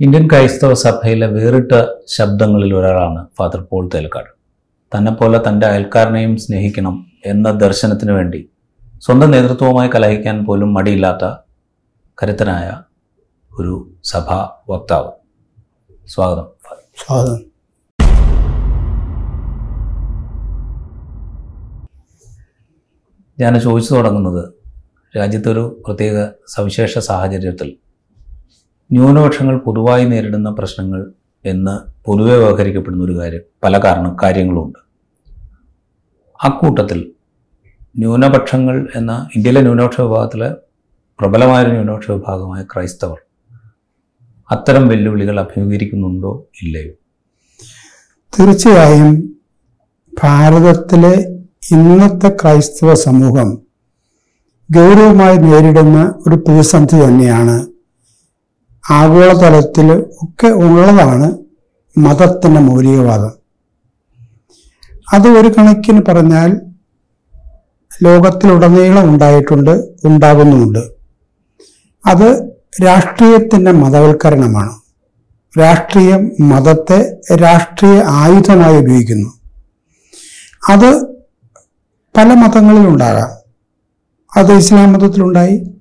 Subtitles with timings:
[0.00, 1.72] Indian ക്രൈസ്തവ സഭയിലെ വേറിട്ട
[2.06, 4.30] ശബ്ദങ്ങളിൽ ഒരാളാണ് ഫാദർ പോൾ തേൽക്കാട്.
[4.96, 8.50] തന്നെപ്പോലെ തന്റെ അയൽക്കാരനെയും സ്നേഹിക്കണം എന്ന ദർശനത്തിന് വേണ്ടി
[8.98, 11.28] സ്വന്തം നേതൃത്വവുമായി കലഹിക്കാൻ പോലും മടിയില്ലാത്ത
[12.22, 12.82] കരുത്തനായ
[13.58, 15.10] ഒരു സഭാ വക്താവ്.
[16.06, 16.48] സ്വാഗതം
[16.96, 17.40] സ്വാഗതം.
[23.40, 24.52] ഞാൻ ചോദിച്ചു തുടങ്ങുന്നത്
[25.16, 27.83] രാജ്യത്തൊരു പ്രത്യേക സവിശേഷ സാഹചര്യത്തിൽ
[28.90, 31.00] ന്യൂനപക്ഷങ്ങൾ പൊതുവായി നേരിടുന്ന പ്രശ്നങ്ങൾ
[31.44, 31.74] എന്ന്
[32.06, 34.78] പൊതുവെ വ്യവഹരിക്കപ്പെടുന്ന ഒരു കാര്യം പല കാരണം കാര്യങ്ങളുമുണ്ട്.
[36.40, 37.12] അക്കൂട്ടത്തിൽ
[37.98, 40.48] ന്യൂനപക്ഷങ്ങൾ എന്ന ഇന്ത്യയിലെ ന്യൂനപക്ഷ വിഭാഗത്തിലെ
[41.18, 43.18] പ്രബലമായൊരു ന്യൂനപക്ഷ വിഭാഗമായ ക്രൈസ്തവർ
[44.50, 46.92] അത്തരം വെല്ലുവിളികൾ അഭിമുഖീകരിക്കുന്നുണ്ടോ ഇല്ലയോ?
[48.32, 49.10] തീർച്ചയായും
[50.12, 51.14] ഭാരതത്തിലെ
[51.70, 53.50] ഇന്നത്തെ ക്രൈസ്തവ സമൂഹം
[54.70, 57.56] ഗൗരവമായി നേരിടുന്ന ഒരു പ്രതിസന്ധി തന്നെയാണ്
[58.90, 61.38] ആഗോളതലത്തിൽ ഒക്കെ ഉള്ളതാണ്
[61.98, 63.32] മതത്തിന്റെ മൗലികവാദം.
[65.12, 66.60] അത് ഒരു കണക്കിന് പറഞ്ഞാൽ
[68.02, 69.70] ലോകത്തിലുടനീളം ഉണ്ടായിട്ടുണ്ട്
[70.04, 70.78] ഉണ്ടാകുന്നുമുണ്ട്.
[72.06, 72.52] അത്
[72.84, 74.74] രാഷ്ട്രീയത്തിന്റെ മതവൽക്കരണമാണ്.
[75.60, 79.32] രാഷ്ട്രീയം മതത്തെ രാഷ്ട്രീയ ആയുധമായി ഉപയോഗിക്കുന്നു.
[80.68, 81.04] അത്
[82.16, 83.30] പല മതങ്ങളിലുണ്ടാകാം.
[84.36, 85.74] അത് ഇസ്ലാം മതത്തിലുണ്ടായി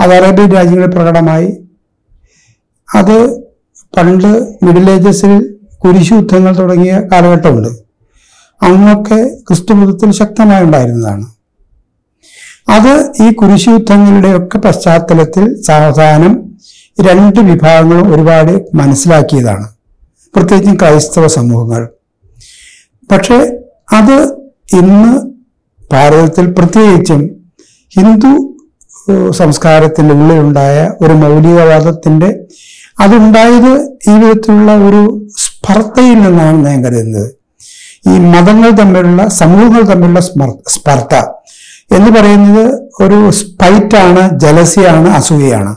[0.00, 1.65] അത് അറേബ്യൻ രാജ്യങ്ങളിൽ പ്രകടമായി
[2.94, 3.40] അത്
[3.96, 4.28] പണ്ട്
[4.62, 7.68] മിഡിൽ ഏജസിൽ കുരിശുയുദ്ധങ്ങൾ തുടങ്ങിയ കാലഘട്ടമുണ്ട്.
[8.62, 11.26] അന്നൊക്കെ ക്രിസ്തു മതത്തിൽ ശക്തമായി ഉണ്ടായിരുന്നതാണ്.
[12.68, 16.56] അത് ഈ കുരിശുയുദ്ധങ്ങളുടെയൊക്കെ പശ്ചാത്തലത്തിൽ സാവധാനം
[17.00, 19.68] രണ്ട് വിഭാഗങ്ങളും ഒരുപാട് മനസ്സിലാക്കിയതാണ്.
[20.36, 21.88] പ്രത്യേകിച്ചും ക്രൈസ്തവ സമൂഹങ്ങൾ.
[23.10, 23.34] പക്ഷെ
[23.92, 24.16] അത്
[24.76, 25.30] ഇന്ന്
[25.92, 27.30] ഭാരതത്തിൽ പ്രത്യേകിച്ചും
[27.98, 28.32] ഹിന്ദു
[29.30, 32.40] സംസ്കാരത്തിന്റെ ഉള്ളിലുണ്ടായ ഒരു മൗലികവാദത്തിന്റെ
[32.98, 33.72] അതുണ്ടായത്
[34.08, 35.02] ഈ വിധത്തിലുള്ള ഒരു
[35.36, 37.30] സ്പർദ്ധയിൽ നിന്നാണ് ഞാൻ കരുതുന്നത്.
[38.08, 40.20] ഈ മതങ്ങൾ തമ്മിലുള്ള സമൂഹങ്ങൾ തമ്മിലുള്ള
[40.68, 41.14] സ്പർദ്ധ
[41.96, 42.64] എന്ന് പറയുന്നത്
[43.00, 45.72] ഒരു സ്പൈറ്റാണ് ജലസിയാണ് അസൂയയാണ്.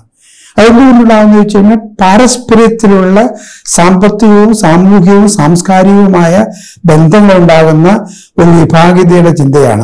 [0.59, 3.29] അതെന്തുകൊണ്ടുണ്ടാകുന്ന ചോദിച്ചു കഴിഞ്ഞാൽ പാരസ്പര്യത്തിലുള്ള
[3.65, 6.45] സാമ്പത്തികവും സാമൂഹികവും സാംസ്കാരികവുമായ
[6.85, 8.05] ബന്ധങ്ങൾ ഉണ്ടാകുന്ന
[8.37, 9.81] ഒരു വിഭാഗീയതയുടെ ചിന്തയാണ്.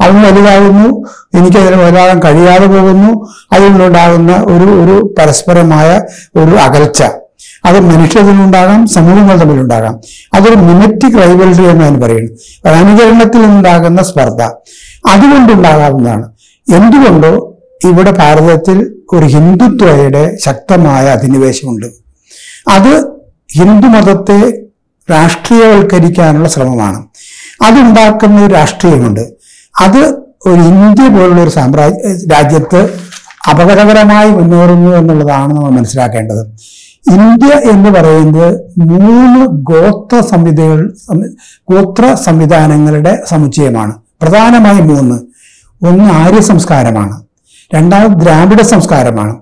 [0.00, 1.04] അവൻ വലുതാകുന്നു
[1.38, 6.02] എനിക്കതിന് വലുതാകാൻ കഴിയാതെ പോകുന്നു അതുകൊണ്ടുണ്ടാകുന്ന ഒരു ഒരു പരസ്പരമായ
[6.36, 7.02] ഒരു അകൽച്ച.
[7.64, 10.00] അത് മനുഷ്യത്തിനുണ്ടാകാം സമൂഹങ്ങൾ തമ്മിലുണ്ടാകാം.
[10.34, 14.42] അതൊരു മിമറ്റിക് റൈവൽറി ഞാൻ പറയുന്നത് പറയുന്നു അനുകരണത്തിൽ നിന്നുണ്ടാകുന്ന സ്പർദ്ധ.
[15.08, 16.32] അതുകൊണ്ടുണ്ടാകാവുന്നതാണ്.
[16.74, 17.47] എന്തുകൊണ്ടോ
[17.84, 21.86] ഇവിടെ ഭാരതത്തിൽ ഒരു ഹിന്ദുത്വയുടെ ശക്തമായ അധിനിവേശമുണ്ട്.
[22.68, 23.06] അത്
[23.56, 24.62] ഹിന്ദുമതത്തെ
[25.10, 27.06] രാഷ്ട്രീയവൽക്കരിക്കാനുള്ള ശ്രമമാണ്.
[27.62, 29.20] അതുണ്ടാക്കുന്ന ഒരു രാഷ്ട്രീയമുണ്ട്.
[29.80, 29.98] അത്
[30.46, 32.90] ഒരു ഇന്ത്യ പോലുള്ള ഒരു സാമ്രാജ്യ രാജ്യത്ത്
[33.50, 36.40] അപകടകരമായി മുന്നേറുന്നു എന്നുള്ളതാണ് നമ്മൾ മനസ്സിലാക്കേണ്ടത്.
[37.10, 40.94] ഇന്ത്യ എന്ന് പറയുന്നത് മൂന്ന് ഗോത്ര സംവിധകൾ
[41.70, 43.94] ഗോത്ര സംവിധാനങ്ങളുടെ സമുച്ചയമാണ്.
[44.22, 45.14] പ്രധാനമായും മൂന്ന്.
[45.86, 47.27] ഒന്ന് ആര്യ സംസ്കാരമാണ്
[47.74, 49.34] രണ്ടാമത് ദ്രാവിഡ സംസ്കാരമാണ്.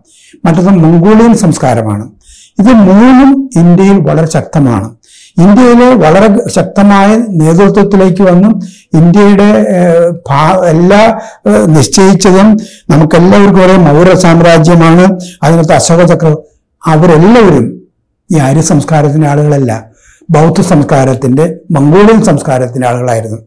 [0.45, 2.05] മറ്റൊന്ന് മംഗോളിയൻ സംസ്കാരമാണ്.
[2.59, 4.89] ഇത് മൂന്നും ഇന്ത്യയിൽ വളരെ ശക്തമാണ്.
[5.39, 8.53] ഇന്ത്യയിലെ വളരെ ശക്തമായ നേതൃത്വത്തിലേക്ക് വന്നും
[8.95, 9.49] ഇന്ത്യയുടെ
[10.71, 11.01] എല്ലാ
[11.67, 12.49] നിശ്ചയിച്ചതും
[12.91, 15.05] നമുക്കെല്ലാവർക്കും ഒരേ മൗര്യ സാമ്രാജ്യമാണ്.
[15.43, 16.31] അതിനകത്ത് അശോക ചക്ര
[16.87, 17.67] അവരെല്ലാവരും
[18.31, 19.73] ഈ ആര്യ സംസ്കാരത്തിന്റെ ആളുകളല്ല.
[20.31, 23.39] ബൗദ്ധ സംസ്കാരത്തിന്റെ മംഗോളിയൻ സംസ്കാരത്തിന്റെ ആളുകളായിരുന്നു.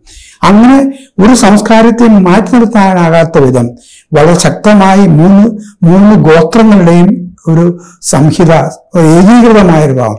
[0.43, 0.77] അങ്ങനെ
[1.19, 3.65] ഒരു സംസ്കാരത്തെ മാറ്റി നിർത്താനാകാത്ത വിധം
[4.13, 5.47] വളരെ ശക്തമായി മൂന്ന്
[5.83, 7.09] മൂന്ന് ഗോത്രങ്ങളുടെയും
[7.47, 8.51] ഒരു സംഹിത
[8.99, 10.17] ഏകീകൃതമായ ഒരു ഭാവം.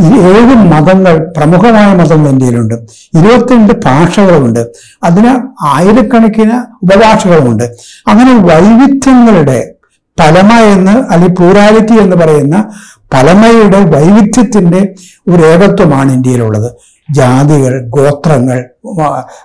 [0.00, 2.74] ഈ ഏഴ് മതങ്ങൾ പ്രമുഖമായ മതങ്ങൾ ഇന്ത്യയിലുണ്ട്
[3.18, 4.66] ഇരുപത്തിരണ്ട് ഭാഷകളുമുണ്ട്.
[5.04, 5.32] അതിന്
[5.66, 7.64] ആയിരക്കണക്കിന് ഉപഭാഷകളുമുണ്ട്.
[8.06, 9.72] അങ്ങനെ വൈവിധ്യങ്ങളുടെ
[10.20, 12.70] പലമ എന്ന് അല്ലെങ്കിൽ പ്ലൂരാലിറ്റി എന്ന് പറയുന്ന
[13.12, 14.94] പലമയുടെ വൈവിധ്യത്തിന്റെ
[15.28, 16.95] ഒരു ഏകത്വമാണ് ഇന്ത്യയിലുള്ളത്.
[17.10, 18.68] ജാതികൾ ഗോത്രങ്ങൾ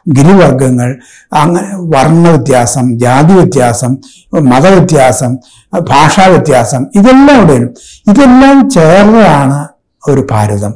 [0.10, 1.00] ഗിരിവർഗങ്ങൾ
[1.34, 3.98] അങ്ങനെ വർണവ്യത്യാസം ജാതി വ്യത്യാസം
[4.34, 5.38] മതവ്യത്യാസം
[5.80, 7.74] ഭാഷാ വ്യത്യാസം ഇതെല്ലാം ഇവിടെ വരും.
[8.08, 9.68] ഇതെല്ലാം ചേർന്നതാണ്
[10.08, 10.74] ഒരു ഭാരതം.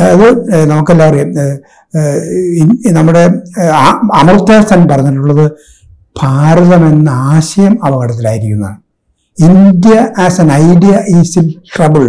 [0.00, 1.28] അത് നമുക്കെല്ലാം അറിയാം.
[2.94, 5.52] നമ്മുടെ ഏഹ് ആ- അമർത്യ സെൻ പറഞ്ഞിട്ടുള്ളത്
[6.22, 8.76] ഭാരതം എന്ന ആശയം അപകടത്തിലായിരിക്കുന്നതാണ്.
[9.44, 12.04] India as an idea is in trouble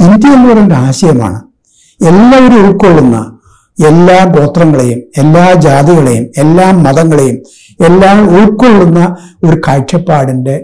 [0.00, 1.51] India എന്ന് പറയുന്ന ആശയമാണ്.
[2.08, 3.18] എല്ലാവരും ഉൾക്കൊള്ളുന്ന
[3.78, 7.36] എല്ലാ ഗോത്രങ്ങളെയും എല്ലാ ജാതികളെയും എല്ലാ മതങ്ങളെയും
[7.84, 10.56] എല്ലാം ഉൾക്കൊള്ളുന്ന ഒരു കാഴ്ചപ്പാടിന്റെ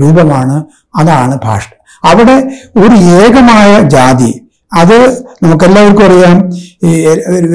[0.00, 0.56] രൂപമാണ്
[0.96, 1.64] അതാണ് ഭാഷ
[2.04, 2.36] അവിടെ
[2.76, 4.30] ഒരു ഏകമായ ജാതി
[4.72, 4.96] അത്
[5.42, 6.36] നമുക്കെല്ലാവർക്കും അറിയാം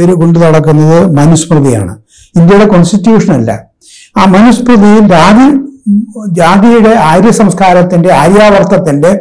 [0.02, 1.94] ഇവർ കൊണ്ടു നടക്കുന്നത് മനുസ്മൃതിയാണ്.
[2.36, 3.52] ഇന്ത്യയുടെ കോൺസ്റ്റിറ്റ്യൂഷൻ അല്ല.
[4.18, 5.48] ആ മനുസ്മൃതിയിൽ ജാതി
[6.38, 9.12] ജാതിയുടെ ആര്യ സംസ്കാരത്തിന്റെ ആര്യാവർത്തത്തിന്റെ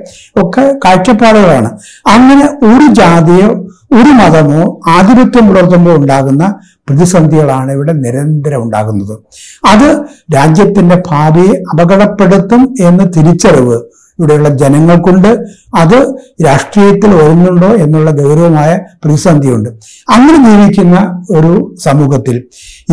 [0.42, 1.70] ഒക്കെ കാഴ്ചപ്പാടുകളാണ്.
[2.06, 3.48] അങ്ങനെ ഒരു ജാതിയോ
[3.90, 6.54] ഒരു മതമോ ആധിപത്യം പുലർത്തുമ്പോൾ ഉണ്ടാകുന്ന
[6.88, 9.18] പ്രതിസന്ധികളാണ് ഇവിടെ നിരന്തരം ഉണ്ടാകുന്നത്.
[9.66, 10.04] അത്
[10.34, 13.78] രാജ്യത്തിന്റെ ഭാവിയെ അപകടപ്പെടുത്തും എന്ന തിരിച്ചറിവ്
[14.18, 15.38] ഇവിടെയുള്ള ജനങ്ങൾക്കുണ്ട്.
[15.74, 15.96] അത്
[16.44, 19.68] രാഷ്ട്രീയത്തിൽ വരുന്നുണ്ടോ എന്നുള്ള ഗൗരവമായ പ്രതിസന്ധിയുണ്ട്.
[20.10, 22.42] അങ്ങനെ ജീവിക്കുന്ന ഒരു സമൂഹത്തിൽ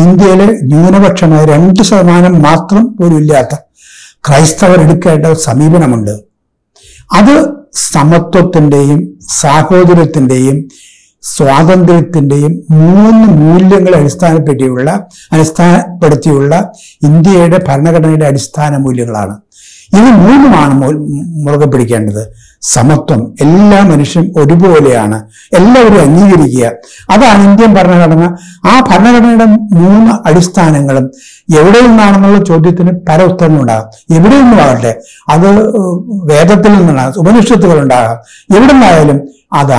[0.00, 3.54] ഇന്ത്യയിലെ ന്യൂനപക്ഷമായ രണ്ട് ശതമാനം മാത്രം പോലും ഇല്ലാത്ത
[4.28, 6.20] ക്രൈസ്തവർ എടുക്കേണ്ട സമീപനമുണ്ട്.
[7.14, 9.00] അത് സമത്വത്തിന്റെയും
[9.42, 10.58] സാഹോദര്യത്തിന്റെയും
[11.22, 14.88] സ്വാതന്ത്ര്യത്തിന്റെയും മൂന്ന് മൂല്യങ്ങളെ അടിസ്ഥാനപ്പെട്ടിയുള്ള
[15.32, 16.54] അടിസ്ഥാനപ്പെടുത്തിയുള്ള
[17.02, 19.34] ഇന്ത്യയുടെ ഭരണഘടനയുടെ അടിസ്ഥാന മൂല്യങ്ങളാണ്.
[19.92, 20.74] ഇത് മൂന്നുമാണ്
[21.44, 22.44] മുറുകെ പിടിക്കേണ്ടത്.
[22.62, 23.34] സമത്വം.
[23.40, 25.22] എല്ലാ മനുഷ്യരും ഒരുപോലെയാണ്.
[25.52, 26.70] എല്ലാവരും അംഗീകരിക്കുക.
[27.10, 28.36] അതാണ് ഇന്ത്യൻ ഭരണഘടന.
[28.64, 31.10] ആ ഭരണഘടനയുടെ മൂന്ന് അടിസ്ഥാനങ്ങളും
[31.56, 34.16] എവിടെ നിന്നാണെന്നുള്ള ചോദ്യത്തിന് പല ഉത്തരങ്ങൾ ഉണ്ടാകാം.
[34.16, 35.78] എവിടെ നിന്നും ആകട്ടെ അത്
[36.24, 38.16] വേദത്തിൽ നിന്നുണ്ടാകാം ഉപനിഷത്തുകൾ ഉണ്ടാകാം.
[38.56, 39.20] എവിടെ നിന്നായാലും
[39.52, 39.72] അത്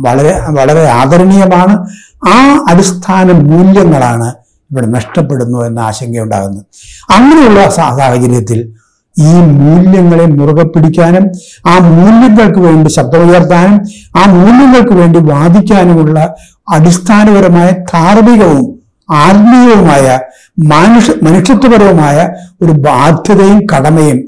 [0.00, 1.86] വളരെ വളരെ ആദരണീയമാണ്.
[2.28, 4.34] ആ അടിസ്ഥാന മൂല്യങ്ങളാണ്
[4.70, 6.64] ഇവിടെ നഷ്ടപ്പെടുന്നു എന്ന ആശങ്കയുണ്ടാകുന്നു
[7.10, 8.72] അങ്ങനെയുള്ള സാഹചര്യത്തിൽ
[9.16, 11.30] ഈ മൂല്യങ്ങളെ മുറുകെ പിടിക്കാനും
[11.68, 13.80] ആ മൂല്യങ്ങൾക്ക് വേണ്ടി ശബ്ദമുയർത്താനും
[14.16, 16.34] ആ മൂല്യങ്ങൾക്ക് വേണ്ടി വാദിക്കാനുമുള്ള
[16.68, 18.78] അടിസ്ഥാനപരമായ ധാർമ്മികവും
[19.08, 20.18] ആത്മീയവുമായ
[20.58, 22.28] മനുഷ്യ മനുഷ്യത്വപരവുമായ
[22.62, 24.18] ഒരു ബാധ്യതയും കടമയും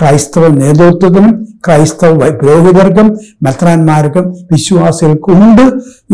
[0.00, 5.62] ക്രൈസ്തവ നേതൃത്വത്തിനും ക്രൈസ്തവ പുരോഹിതർക്കും മെത്രാന്മാർക്കും വിശ്വാസികൾക്കും ഉണ്ട്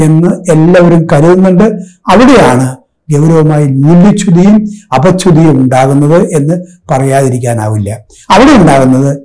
[0.01, 1.65] എന്ന് എല്ലാവരും കരുതുന്നുണ്ട്.
[2.09, 2.80] അവിടെയാണ്
[3.13, 7.91] ഗൗരവമായി മൂല്യച്യുതിയും അപച്യുതിയും ഉണ്ടാകുന്നത് എന്ന് പറയാതിരിക്കാനാവില്ല.
[8.31, 9.19] അവിടെ ഉണ്ടാകുന്നത്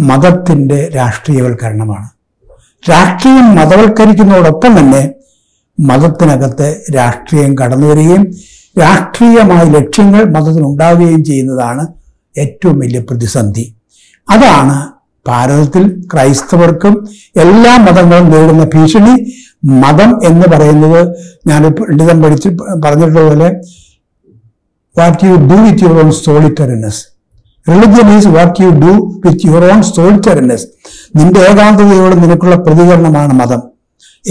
[0.00, 2.08] മതത്തിന്റെ രാഷ്ട്രീയവൽക്കരണമാണ്.
[2.90, 5.10] രാഷ്ട്രീയം മതവൽക്കരിക്കുന്നതോടൊപ്പം തന്നെ
[5.80, 8.30] മതത്തിനകത്ത് രാഷ്ട്രീയം കടന്നു വരികയും
[8.80, 11.86] രാഷ്ട്രീയമായ ലക്ഷ്യങ്ങൾ മതത്തിനുണ്ടാവുകയും ചെയ്യുന്നതാണ്
[12.38, 13.74] ഏറ്റവും വലിയ പ്രതിസന്ധി.
[14.30, 14.93] അതാണ്
[15.28, 16.94] ഭാരതത്തിൽ ക്രൈസ്തവർക്കും
[17.36, 19.14] എല്ലാ മതങ്ങളും നേരിടുന്ന ഭീഷണി
[19.64, 21.00] മതം എന്ന് പറയുന്നത്
[21.46, 22.48] ഞാൻ പണ്ഡിതം പഠിച്ച്
[22.84, 23.48] പറഞ്ഞിട്ടുള്ളതുപോലെ
[24.98, 27.02] what you do with your own solitariness
[27.68, 28.92] religion is what you do
[29.24, 30.66] with your own solitariness
[31.16, 33.62] നിന്റെ ഏകാന്തതയോട് നിനക്കുള്ള പ്രതികരണമാണ് മതം.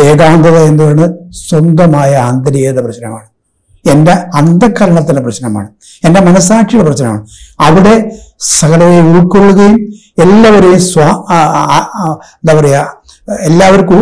[0.04, 3.33] ഏകാന്തത പറയുന്നത് സ്വന്തമായ ആന്തരികത പ്രശ്നമാണ്.
[3.92, 5.70] എന്റെ അന്ധകരണത്തിന്റെ പ്രശ്നമാണ്.
[6.06, 7.22] എന്റെ മനസാക്ഷിയുടെ പ്രശ്നമാണ്.
[7.60, 7.96] അവിടെ
[8.40, 9.76] സകലരെ ഉൾക്കൊള്ളുകയും
[10.24, 11.04] എല്ലാവരെയും സ്വ
[12.40, 12.80] എന്താ പറയുക
[13.50, 14.00] എല്ലാവർക്കും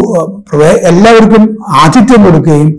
[0.91, 2.69] എല്ലാവർക്കും ആതിഥ്യം കൊടുക്കുകയും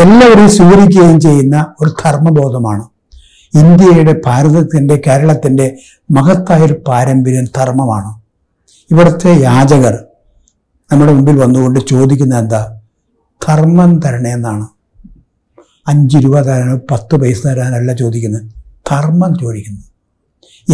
[0.00, 2.84] എല്ലാവരെയും സ്വീകരിക്കുകയും ചെയ്യുന്ന ഒരു ധർമ്മബോധമാണ്.
[3.54, 5.66] ഇന്ത്യയുടെ ഭാരതത്തിന്റെ കേരളത്തിന്റെ
[6.10, 8.10] മഹത്തായ ഒരു പാരമ്പര്യം ധർമ്മമാണ്.
[8.90, 9.94] ഇവിടുത്തെ യാചകർ
[10.90, 12.62] നമ്മുടെ മുമ്പിൽ വന്നുകൊണ്ട് ചോദിക്കുന്നത് എന്താ?
[13.40, 14.66] ധർമ്മം തരണേ എന്നാണ്.
[15.88, 18.42] അഞ്ച് രൂപ തരാനോ പത്ത് പൈസ തരാനല്ല ചോദിക്കുന്നത്.
[18.92, 19.80] കർമ്മം ചോദിക്കുന്നു.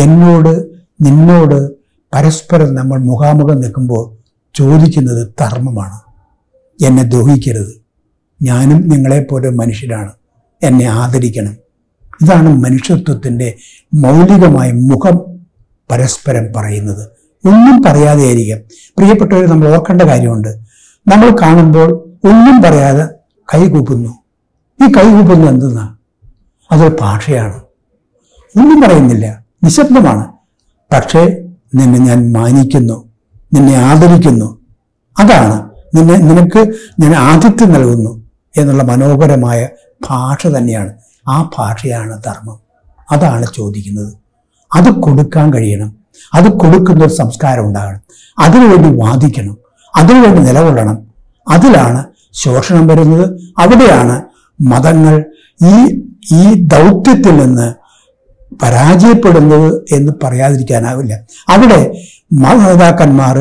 [0.02, 0.66] എന്നോട്
[1.00, 1.70] നിന്നോട്
[2.14, 4.16] പരസ്പരം നമ്മൾ മുഖാമുഖം നിൽക്കുമ്പോൾ
[4.54, 6.00] ചോദിക്കുന്നത് ധർമ്മമാണ്.
[6.84, 7.82] എന്നെ ദ്രോഹിക്കരുത്
[8.42, 10.12] ഞാനും നിങ്ങളെപ്പോലെ മനുഷ്യരാണ്.
[10.62, 11.56] എന്നെ ആദരിക്കണം.
[12.22, 13.56] ഇതാണ് മനുഷ്യത്വത്തിന്റെ
[13.94, 15.40] മൗലികമായ മുഖം
[15.90, 17.08] പരസ്പരം പറയുന്നത്.
[17.46, 18.58] ഒന്നും പറയാതെ ആയിരിക്കാം.
[18.98, 20.48] പ്രിയപ്പെട്ടവർ നമ്മൾ ഓർക്കേണ്ട കാര്യമുണ്ട്.
[21.08, 21.92] നമ്മൾ കാണുമ്പോൾ
[22.24, 23.06] ഒന്നും പറയാതെ
[23.54, 24.27] കൈകൂപ്പുന്നു.
[24.82, 25.96] ഈ കൈകൂപ്പുന്നത് എന്തെന്നാ?
[26.72, 27.56] അതൊരു ഭാഷയാണ്.
[28.58, 29.44] ഒന്നും പറയുന്നില്ല.
[29.64, 30.28] നിശബ്ദമാണ്.
[30.92, 31.44] പക്ഷേ
[31.74, 33.08] നിന്നെ ഞാൻ മാനിക്കുന്നു.
[33.54, 34.60] നിന്നെ ആദരിക്കുന്നു.
[35.18, 35.70] അതാണ്.
[35.94, 38.22] നിന്നെ നിനക്ക് ഞാൻ ആതിഥ്യം നൽകുന്നു
[38.56, 39.68] എന്നുള്ള മനോഹരമായ
[40.10, 40.92] ഭാഷ തന്നെയാണ്.
[41.28, 42.58] ആ ഭാഷയാണ് ധർമ്മം.
[43.10, 44.14] അതാണ് ചോദിക്കുന്നത്.
[44.74, 45.96] അത് കൊടുക്കാൻ കഴിയണം.
[46.34, 48.00] അത് കൊടുക്കുന്ന ഒരു സംസ്കാരം ഉണ്ടാകണം.
[48.38, 49.56] അതിനുവേണ്ടി വാദിക്കണം.
[49.96, 50.98] അതിനുവേണ്ടി നിലകൊള്ളണം.
[51.48, 53.40] അതിലാണ് ശോഷണം വരുന്നത്.
[53.58, 54.22] അവിടെയാണ്
[54.60, 55.16] മതങ്ങൾ
[55.60, 55.74] ഈ
[56.34, 57.68] ഈ ദൗത്യത്തിൽ നിന്ന്
[58.60, 61.14] പരാജയപ്പെടുന്നത് എന്ന് പറയാതിരിക്കാനാവില്ല.
[61.48, 61.78] അവിടെ
[62.34, 63.36] മാതാപിതാക്കന്മാർ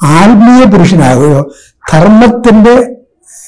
[0.00, 1.40] ആത്മീയ പുരുഷനാകുകയോ
[1.84, 2.74] ധർമ്മത്തിന്റെ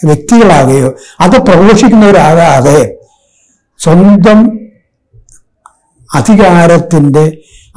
[0.03, 0.91] വ്യക്തികളാകുകയോ
[1.21, 2.79] അത് പ്രഘോഷിക്കുന്നവരാകാതെ
[3.81, 4.41] സ്വന്തം
[6.11, 7.25] അധികാരത്തിന്റെ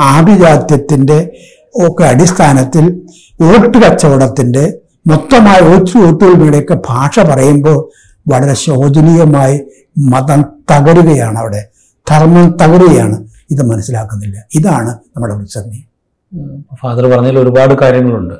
[0.08, 1.20] ആഭിജാത്യത്തിന്റെ
[1.82, 2.86] ഒക്കെ അടിസ്ഥാനത്തിൽ
[3.40, 4.64] വോട്ട് കച്ചവടത്തിന്റെ
[5.06, 7.78] മൊത്തമായ ഒച്ചു വോട്ടുകളുടെയൊക്കെ ഭാഷ പറയുമ്പോൾ
[8.28, 9.62] വളരെ ശോചനീയമായി
[9.98, 10.42] മതം
[10.72, 11.68] തകരുകയാണ് അവിടെ.
[12.10, 13.28] ധർമ്മം തകരുകയാണ്.
[13.52, 14.44] ഇത് മനസ്സിലാക്കുന്നില്ല.
[14.56, 15.88] ഇതാണ് നമ്മുടെ പ്രതിസന്ധി.
[16.76, 18.34] ഫാദർ പറഞ്ഞതിൽ ഒരുപാട് കാര്യങ്ങളുണ്ട്.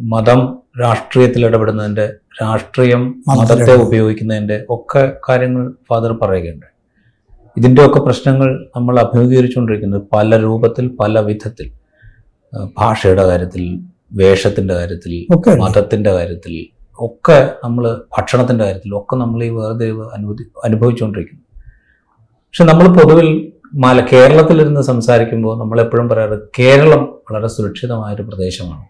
[0.00, 6.66] മതം രാഷ്ട്രീയത്തിൽ ഇടപെടുന്നതിന്റെ രാഷ്ട്രീയം മതത്തെ ഉപയോഗിക്കുന്നതിന്റെ ഒക്കെ കാര്യങ്ങൾ ഫാദർ പറയുകയുണ്ട്.
[7.56, 11.72] ഇതിന്റെയൊക്കെ പ്രശ്നങ്ങൾ നമ്മൾ അഭിമുഖീകരിച്ചുകൊണ്ടിരിക്കുന്നത് പല രൂപത്തിൽ പല വിധത്തിൽ.
[12.78, 13.80] ഭാഷയുടെ കാര്യത്തിൽ
[14.12, 15.26] വേഷത്തിന്റെ കാര്യത്തിൽ
[15.58, 21.42] മതത്തിന്റെ കാര്യത്തിൽ ഒക്കെ നമ്മൾ ഭക്ഷണത്തിന്റെ കാര്യത്തിൽ ഒക്കെ നമ്മൾ ഈ വേറെ അനുഭൂതി അനുഭവിച്ചുകൊണ്ടിരിക്കുന്നു.
[22.44, 28.84] പക്ഷെ നമ്മൾ പൊതുവിൽ മല കേരളത്തിലിരുന്ന് സംസാരിക്കുമ്പോൾ നമ്മളെപ്പോഴും പറയാറ് കേരളം വളരെ സുരക്ഷിതമായൊരു പ്രദേശമാണ്.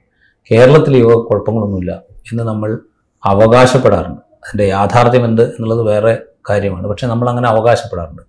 [0.52, 1.92] കേരളത്തിൽ യുവ കുഴപ്പങ്ങളൊന്നുമില്ല
[2.32, 2.78] എന്ന് നമ്മൾ
[3.26, 4.20] അവകാശപ്പെടാറുണ്ട്.
[4.20, 6.18] അതിന്റെ യാഥാർത്ഥ്യം എന്ത് എന്നുള്ളത് വേറെ
[6.50, 6.86] കാര്യമാണ്.
[6.86, 8.22] പക്ഷെ നമ്മൾ അങ്ങനെ അവകാശപ്പെടാറുണ്ട്.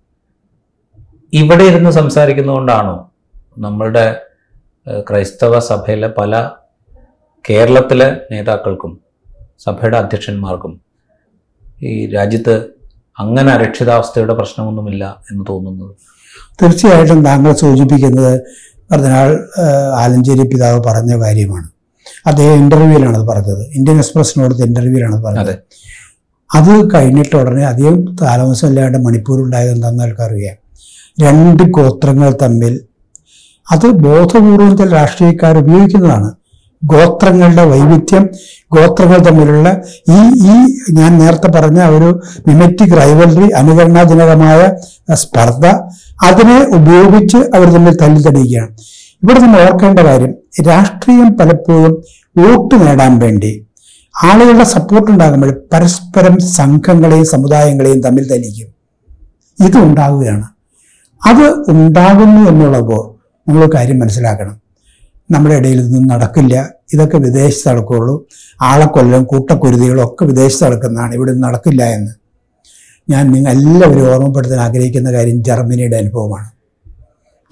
[1.32, 3.12] ഇവിടെ ഇരുന്ന് സംസാരിക്കുന്നതുകൊണ്ടാണോ
[3.58, 4.20] നമ്മളുടെ
[5.10, 6.50] ക്രൈസ്തവ സഭയിലെ പല
[7.50, 9.05] കേരളത്തിലെ നേതാക്കൾക്കും
[9.60, 10.80] സഭയുടെ അധ്യക്ഷന്മാർക്കും
[11.82, 12.66] ഈ രാജ്യത്ത്
[13.18, 15.94] അങ്ങനെ അരക്ഷിതാവസ്ഥയുടെ പ്രശ്നമൊന്നുമില്ല എന്ന് തോന്നുന്നത്.
[16.62, 18.40] തീർച്ചയായിട്ടും താങ്കൾ സൂചിപ്പിക്കുന്നത്
[18.92, 19.38] പറഞ്ഞാൽ
[19.94, 21.68] ആലഞ്ചേരി പിതാവ് പറഞ്ഞ കാര്യമാണ്.
[22.26, 23.70] അദ്ദേഹം ഇന്റർവ്യൂവിലാണ് അത് പറഞ്ഞത്.
[23.74, 25.54] ഇന്ത്യൻ എക്സ്പ്രസിനോട് ഇന്റർവ്യൂവിലാണ് അത് പറഞ്ഞത്.
[26.50, 26.82] അതെ.
[26.94, 30.56] കഴിഞ്ഞിട്ട് ഉടനെ അധികം താമസമില്ലാണ്ട് മണിപ്പൂർ ഉണ്ടായത് എന്താണെന്ന് ആൾക്കറിയാം
[31.20, 32.80] രണ്ട് ഗോത്രങ്ങൾ തമ്മിൽ
[33.72, 36.45] അത് ബോധപൂർവം രാഷ്ട്രീയക്കാർ ഉപയോഗിക്കുന്നതാണ്.
[36.84, 38.28] ഗോത്രങ്ങളുടെ വൈവിധ്യം
[38.72, 39.80] ഗോത്രങ്ങൾ തമ്മിലുള്ള
[40.10, 44.72] ഈ ഈ ഞാൻ നേരത്തെ പറഞ്ഞ ഒരു മിമറ്റിക് റൈവൽറി അനുകരണാജനകമായ
[45.14, 45.66] സ്പർദ്ധ
[46.24, 48.76] അതിനെ ഉപയോഗിച്ച് അവർ തമ്മിൽ തല്ലിത്തെടിയുകയാണ്.
[49.22, 50.34] ഇവിടെ നമ്മൾ ഓർക്കേണ്ട കാര്യം
[50.66, 52.02] രാഷ്ട്രീയം പലപ്പോഴും
[52.38, 53.66] വോട്ട് നേടാൻ വേണ്ടി
[54.24, 58.68] ആളുകളുടെ സപ്പോർട്ട് ഉണ്ടാകുമ്പോൾ പരസ്പരം സംഘങ്ങളെയും സമുദായങ്ങളെയും തമ്മിൽ തല്ലിക്കും.
[59.66, 60.46] ഇത് ഉണ്ടാവുകയാണ്.
[61.26, 63.16] അത് ഉണ്ടാകുന്നു എന്നുള്ളപ്പോൾ
[63.48, 64.65] നമ്മൾ കാര്യം മനസ്സിലാക്കണം.
[65.30, 66.68] നമ്മുടെ ഇടയിൽ ഇതൊന്നും നടക്കില്ല.
[66.92, 68.26] ഇതൊക്കെ വിദേശത്ത് നടക്കുകയുള്ളൂ.
[68.62, 71.14] ആളക്കൊല്ലം കൂട്ടക്കുരുതികളും ഒക്കെ വിദേശത്ത് നടക്കുന്നതാണ്.
[71.14, 72.10] ഇവിടെ നടക്കില്ല എന്ന്.
[73.10, 76.50] ഞാൻ നിങ്ങൾ എല്ലാവരും ഓർമ്മപ്പെടുത്താൻ ആഗ്രഹിക്കുന്ന കാര്യം ജർമ്മനിയുടെ അനുഭവമാണ്.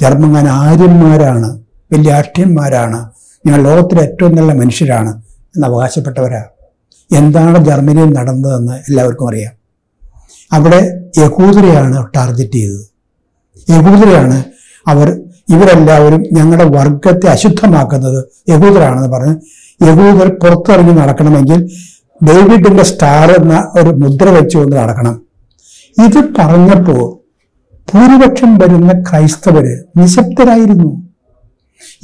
[0.02, 1.61] ജർമ്മൻ ആര്യന്മാരാണ്
[1.93, 3.11] വലിയ അഷ്ടന്മാരാണ്
[3.47, 5.23] ഞങ്ങൾ ലോകത്തിലെ ഏറ്റവും നല്ല മനുഷ്യരാണ്
[5.57, 6.45] എന്ന് അവകാശപ്പെട്ടവരാ.
[7.12, 9.52] എന്താണ് ജർമ്മനിയിൽ നടന്നതെന്ന് എല്ലാവർക്കും അറിയാം.
[10.52, 12.85] അവിടെ യഹൂദരെയാണ് ടാർഗറ്റ് ചെയ്തത്.
[13.71, 14.45] യഹൂദരെയാണ്
[14.88, 19.35] അവർ ഇവരെല്ലാവരും ഞങ്ങളുടെ വർഗത്തെ അശുദ്ധമാക്കുന്നത് യഹൂദരാണെന്ന് പറഞ്ഞ്
[19.87, 21.71] യഹൂദർ പുറത്തിറങ്ങി നടക്കണമെങ്കിൽ
[22.29, 25.21] ഡേവിഡിന്റെ സ്റ്റാർ എന്ന ഒരു മുദ്ര വെച്ചുകൊണ്ട് നടക്കണം.
[25.99, 27.25] ഇത് പറഞ്ഞപ്പോൾ
[27.93, 30.91] ഭൂരിപക്ഷം വരുന്ന ക്രൈസ്തവര് നിശബ്ദരായിരുന്നു.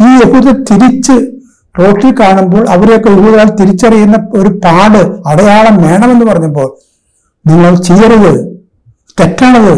[0.03, 1.17] ഈ യഹൂദർ തിരിച്ച്
[1.79, 6.69] റോട്ടിൽ കാണുമ്പോൾ അവരെയൊക്കെ യഹൂദരാൾ തിരിച്ചറിയുന്ന ഒരു പാട് അടയാളം വേണമെന്ന് പറഞ്ഞപ്പോൾ
[7.47, 8.33] നിങ്ങൾ ചെയ്യരുത്
[9.21, 9.77] തെറ്റാണത്.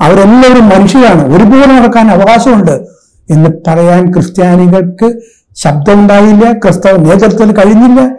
[0.00, 1.34] അവരെല്ലാവരും മനുഷ്യരാണ്.
[1.34, 2.95] ഒരുപോലെ നടക്കാൻ അവകാശമുണ്ട്.
[3.30, 5.20] എന്ന് പറയാൻ ക്രിസ്ത്യാനികൾക്ക്
[5.56, 8.16] ശബ്ദമുണ്ടായില്ല ക്രിസ്തവ നേതൃത്വത്തിൽ കഴിഞ്ഞില്ല.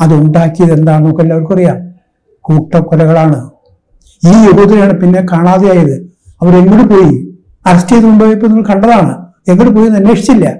[0.00, 1.94] അതുണ്ടാക്കിയത് എന്താണെന്ന് നമുക്ക് എല്ലാവർക്കും അറിയാം.
[2.40, 3.50] കൂട്ടക്കൊലകളാണ്.
[4.24, 6.12] ഈ യഹൂദരെയാണ് പിന്നെ കാണാതെയായത്.
[6.42, 7.36] അവരെങ്ങോട്ട് പോയി?
[7.66, 9.26] അറസ്റ്റ് ചെയ്ത് കൊണ്ടുപോയപ്പോൾ നിങ്ങൾ കണ്ടതാണ്.
[9.48, 10.56] എങ്ങോട്ട് പോയി എന്ന് അന്വേഷിച്ചില്ല.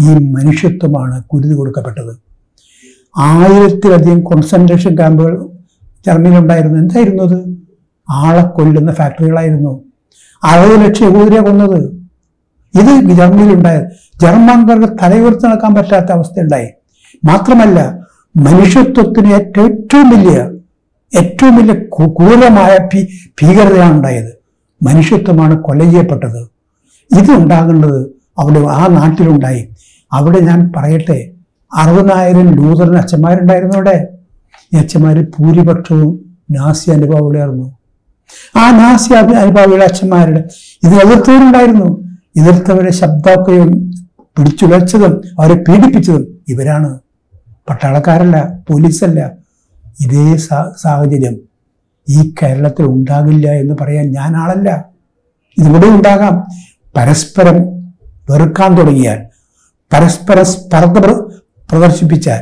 [0.00, 2.16] ഈ മനുഷ്യത്വമാണ് കുരുതി കൊടുക്കപ്പെട്ടത്.
[3.18, 5.48] ആയിരത്തിലധികം കോൺസെൻട്രേഷൻ ക്യാമ്പുകൾ
[6.06, 6.78] ജർമ്മനിയിൽ ഉണ്ടായിരുന്നു.
[6.78, 7.56] എന്തായിരുന്നു അത്?
[8.10, 9.84] ആളെ കൊല്ലുന്ന ഫാക്ടറികളായിരുന്നു
[10.44, 12.01] അറുപത് ലക്ഷം യഹൂദരെ കൊന്നത്.
[12.74, 13.86] ഇത് ജർമ്മനിയിലുണ്ടായത്
[14.22, 16.68] ജർമ്മൻകാർക്ക് തലയുയർത്തി നടക്കാൻ പറ്റാത്ത അവസ്ഥയുണ്ടായി.
[17.24, 17.98] മാത്രമല്ല
[18.36, 20.50] മനുഷ്യത്വത്തിന് ഏറ്റവും വലിയ
[21.12, 22.78] ഏറ്റവും വലിയ ക്രൂരമായ
[23.42, 24.32] ഭീകരതയാണ് ഉണ്ടായത്.
[24.82, 26.40] മനുഷ്യത്വമാണ് കൊല ചെയ്യപ്പെട്ടത്.
[27.10, 28.00] ഇത് ഉണ്ടാകേണ്ടത്
[28.38, 29.68] അവിടെ ആ നാട്ടിലുണ്ടായി.
[30.12, 31.32] അവിടെ ഞാൻ പറയട്ടെ
[31.76, 34.06] അറുപതിനായിരം ലൂതറൻ അച്ഛന്മാരുണ്ടായിരുന്നു അവിടെ.
[34.72, 37.72] ഈ അച്ഛന്മാർ ഭൂരിപക്ഷവും നാസി അനുഭവങ്ങളായിരുന്നു
[38.56, 40.42] ആ നാസി അനുഭാവികളുടെ അച്ഛന്മാരുടെ
[40.82, 42.11] ഇത് എതിർത്തവരുണ്ടായിരുന്നു.
[42.36, 46.98] എതിർത്തവരെ ശബ്ദാക്കുകയും പിടിച്ചുലച്ചതും അവരെ പീഡിപ്പിച്ചതും ഇവരാണ്.
[47.70, 49.30] പട്ടാളക്കാരല്ല പോലീസല്ല.
[50.00, 50.36] ഇതേ
[50.80, 51.36] സാഹചര്യം
[52.08, 54.88] ഈ കേരളത്തിൽ ഉണ്ടാകില്ല എന്ന് പറയാൻ ഞാൻ ആളല്ല.
[55.58, 56.46] ഇതിവിടെ ഉണ്ടാകാം.
[56.96, 57.82] പരസ്പരം
[58.30, 59.26] വെറുക്കാൻ തുടങ്ങിയാൽ
[59.92, 61.32] പരസ്പര സ്പർദ്ധ പ്ര-
[61.70, 62.40] പ്രദർശിപ്പിച്ചാൽ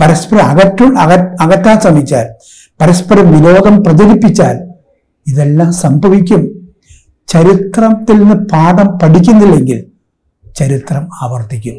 [0.00, 2.26] പരസ്പരം അകറ്റു അക അകറ്റാൻ ശ്രമിച്ചാൽ
[2.80, 4.68] പരസ്പരം വിനോദം പ്രചരിപ്പിച്ചാൽ
[5.26, 6.63] ഇതെല്ലാം സംഭവിക്കും.
[7.28, 9.78] ചരിത്രത്തിൽ നിന്ന് പാഠം പഠിക്കുന്നില്ലെങ്കിൽ
[10.56, 11.76] ചരിത്രം ആവർത്തിക്കും.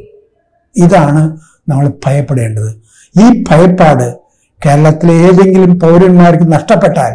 [0.76, 1.22] ഇതാണ്
[1.70, 2.72] നമ്മൾ ഭയപ്പെടേണ്ടത്.
[3.24, 4.18] ഈ ഭയപ്പാട്
[4.66, 7.14] കേരളത്തിലെ ഏതെങ്കിലും പൗരന്മാർക്ക് നഷ്ടപ്പെട്ടാൽ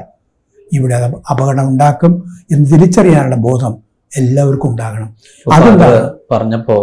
[0.73, 0.95] ഇവിടെ
[1.31, 2.13] അപകടം ഉണ്ടാക്കും
[2.53, 3.73] എന്ന് തിരിച്ചറിയാനുള്ള ബോധം
[4.17, 5.17] എല്ലാവർക്കും ഉണ്ടാകണം.
[5.55, 6.77] അതുകൊണ്ട് പറഞ്ഞപ്പോ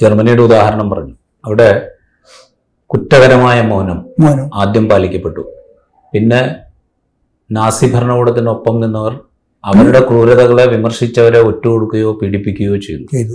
[0.00, 1.14] ജർമ്മനിയുടെ ഉദാഹരണം പറഞ്ഞു.
[1.44, 1.68] അവിടെ
[2.86, 4.50] കുറ്റകരമായ മൗനം മൗനം.
[4.54, 5.42] ആദ്യം പാലിക്കപ്പെട്ടു.
[6.12, 6.56] പിന്നെ
[7.50, 9.14] നാസി ഭരണകൂടത്തിനൊപ്പം നിന്നവർ
[9.64, 13.34] അവരുടെ ക്രൂരതകളെ വിമർശിച്ചവരെ ഒറ്റുകൊടുക്കുകയോ പീഡിപ്പിക്കുകയോ ചെയ്തു.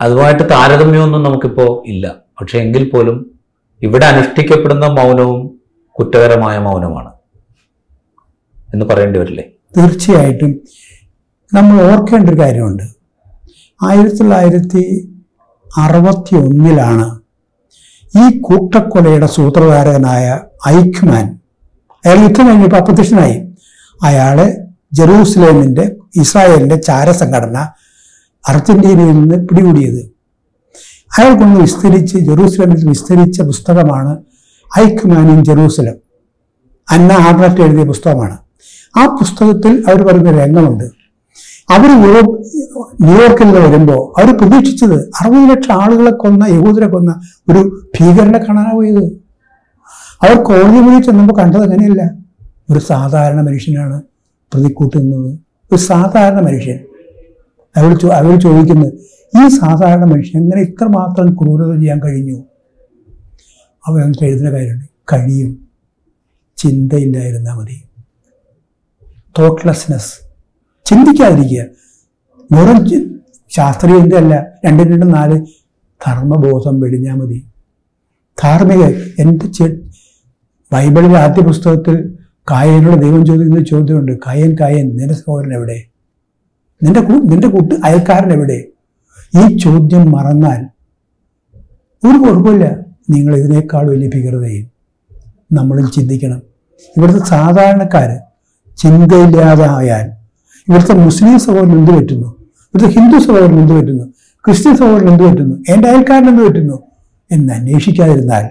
[0.00, 2.14] അതുമായിട്ട് താരതമ്യമൊന്നും നമുക്കിപ്പോ ഇല്ല.
[2.40, 3.38] പക്ഷെ എങ്കിൽ പോലും
[3.82, 5.60] ഇവിടെ അനുഷ്ഠിക്കപ്പെടുന്ന മൗനവും
[5.98, 7.12] കുറ്റകരമായ മൗനമാണ്.
[8.74, 9.44] എന്ന് പറയേണ്ടി വരില്ലേ?
[9.76, 10.60] തീർച്ചയായിട്ടും.
[11.54, 12.82] നമ്മൾ ഓർക്കേണ്ട ഒരു കാര്യമുണ്ട്.
[13.84, 15.12] ആയിരത്തി തൊള്ളായിരത്തി
[15.78, 17.20] അറുപത്തി ഒന്നിലാണ്
[18.18, 21.38] ഈ കൂട്ടക്കൊലയുടെ സൂത്രധാരകനായ ഐക്മാൻ
[22.06, 23.49] അയാൾ യുദ്ധം കഴിഞ്ഞപ്പോൾ അപ്രത്യക്ഷനായി.
[24.02, 27.68] അയാളെ ജെറൂസലേമിന്റെ ഇസ്രായേലിന്റെ ചാരസംഘടന
[28.48, 30.10] അർജന്റീനയിൽ നിന്ന് പിടികൂടിയത്.
[31.18, 34.18] അയാൾക്കൊന്ന് വിസ്തരിച്ച് ജെറൂസലേമിൽ വിസ്തരിച്ച പുസ്തകമാണ്
[34.78, 35.94] Eichmann in Jerusalem.
[36.90, 38.38] Anna Arendt എഴുതിയ പുസ്തകമാണ്.
[38.96, 40.84] ആ പുസ്തകത്തിൽ അവർ പറയുന്ന രംഗമുണ്ട്.
[41.70, 42.46] അവർ യൂറോപ്പ്
[43.02, 49.04] ന്യൂയോർക്കിൽ നിന്ന് വരുമ്പോൾ അവർ പ്രതീക്ഷിച്ചത് അറുപത് ലക്ഷം ആളുകളെ കൊന്ന യഹൂദരെ കൊന്ന ഒരു ഭീകരനെ കാണാനാണ് പോയത്.
[50.22, 52.19] അവർ കോടതി മുന്നിൽ ചെന്നപ്പോൾ കണ്ടത് അങ്ങനെയല്ല.
[52.70, 54.02] ഒരു സാധാരണ മനുഷ്യനാണ്
[54.52, 55.38] പ്രതിക്കൂട്ടുന്നത്
[55.72, 56.78] ഒരു സാധാരണ മനുഷ്യൻ.
[57.76, 58.92] അവർ ചോ- അവർ ചോദിക്കുന്നത്
[59.44, 62.44] ഈ സാധാരണ മനുഷ്യൻ എങ്ങനെ ഇത്രമാത്രം ക്രൂരത ചെയ്യാൻ കഴിഞ്ഞു?
[63.86, 64.84] അവൻ എഴുതുന്ന കാര്യമുണ്ട്.
[65.12, 65.68] കഴിയും.
[66.56, 67.82] ചിന്തയില്ലായിരുന്നാൽ മതി.
[69.38, 70.12] തോട്ട്ലെസ്നെസ്
[70.84, 71.64] ചിന്തിക്കാതിരിക്കുക.
[72.52, 74.46] വെറും ശാസ്ത്രീയ ചിന്തയല്ല.
[74.66, 75.46] രണ്ടും രണ്ടും നാല്.
[76.06, 77.46] ധർമ്മബോധം വെടിഞ്ഞാൽ മതി.
[78.44, 78.84] ധാർമ്മിക
[79.18, 79.76] എന്റെ
[80.72, 82.19] ബൈബിളിലെ ആദ്യ പുസ്തകത്തിൽ
[82.50, 84.18] കായനോട് ദൈവം ചോദിക്കുന്ന ചോദ്യമുണ്ട്.
[84.26, 85.82] കായൻ കായൻ നിന്റെ സഹോദരൻ എവിടെ?
[86.82, 88.64] നിന്റെ നിന്റെ കൂട്ട് അയൽക്കാരൻ എവിടെ?
[89.38, 90.66] ഈ ചോദ്യം മറന്നാൽ
[92.04, 92.76] ഒരു കുഴപ്പമില്ല.
[93.10, 94.70] നിങ്ങൾ ഇതിനേക്കാൾ വലിയ ഭീകരതയും
[95.52, 96.42] നമ്മളിൽ ചിന്തിക്കണം.
[96.96, 98.20] ഇവിടുത്തെ സാധാരണക്കാർ
[98.76, 100.10] ചിന്തയില്ലാതെ ആയാൽ
[100.68, 102.26] ഇവിടുത്തെ മുസ്ലിം സഹോദരൻ എന്ത് പറ്റുന്നു?
[102.28, 104.04] ഇവിടുത്തെ ഹിന്ദു സഹോദരൻ എന്ത് പറ്റുന്നു?
[104.46, 105.56] ക്രിസ്ത്യൻ സഹോദരൻ എന്ത് പറ്റുന്നു?
[105.68, 106.82] എന്റെ അയൽക്കാരൻ എന്ത് പറ്റുന്നു?
[107.30, 108.46] എന്ന് അന്വേഷിക്കാതിരുന്നാൽ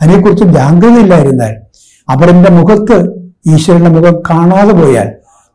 [0.00, 1.56] അതിനെക്കുറിച്ച് ജാഗ്രതയില്ലായിരുന്നാൽ
[2.08, 5.12] അവരെന്റെ മുഖത്ത് ഈശ്വരന്റെ മുഖം കാണാതെ പോയാൽ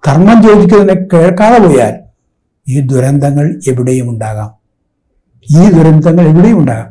[0.08, 2.00] ധർമ്മം ചോദിക്കുന്നതിനെ കേൾക്കാതെ പോയാൽ
[2.68, 4.52] ഈ ദുരന്തങ്ങൾ എവിടെയും ഉണ്ടാകാം.
[5.52, 6.88] ഈ ദുരന്തങ്ങൾ എവിടെയും ഉണ്ടാകാം.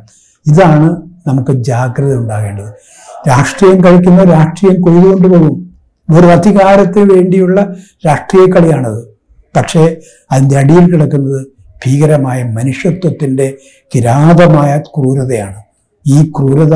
[0.47, 2.73] ഇതാണ് നമുക്ക് ജാഗ്രത ഉണ്ടാകേണ്ടത്.
[3.29, 5.77] രാഷ്ട്രീയം കഴിക്കുന്ന രാഷ്ട്രീയം കൊയ്തുകൊണ്ട് പോകും.
[6.17, 7.73] ഒരു അധികാരത്തിന് വേണ്ടിയുള്ള
[8.07, 9.19] രാഷ്ട്രീയ കളിയാണത്.
[9.55, 9.95] പക്ഷേ
[10.31, 11.47] അതിന്റെ അടിയിൽ കിടക്കുന്നത്
[11.85, 13.57] ഭീകരമായ മനുഷ്യത്വത്തിന്റെ
[13.95, 15.55] കിരാതമായ ക്രൂരതയാണ്.
[16.07, 16.75] ഈ ക്രൂരത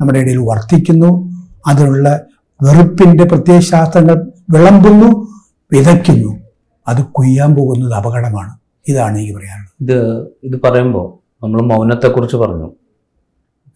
[0.00, 1.32] നമ്മുടെ ഇടയിൽ വർദ്ധിക്കുന്നു.
[1.66, 2.20] അതിനുള്ള
[2.62, 5.28] വെറുപ്പിന്റെ പ്രത്യയശാസ്ത്രങ്ങൾ വിളമ്പുന്നു
[5.72, 6.38] വിതയ്ക്കുന്നു.
[6.88, 8.58] അത് കൊയ്യാൻ പോകുന്നത് അപകടമാണ്.
[8.88, 9.72] ഇതാണ് എനിക്ക് പറയാനുള്ളത്.
[9.82, 11.06] ഇത് ഇത് പറയുമ്പോൾ
[11.44, 12.72] നമ്മൾ മൗനത്തെക്കുറിച്ച് പറഞ്ഞു.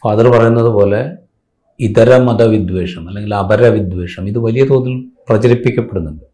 [0.04, 1.12] ഫാദർ പറയുന്നത് പോലെ
[1.80, 6.24] ഇതര മതവിദ്വേഷം അല്ലെങ്കിൽ അപരവിദ്വേഷം ഇത് വലിയ തോതിൽ പ്രചരിപ്പിക്കപ്പെടുന്നുണ്ട്.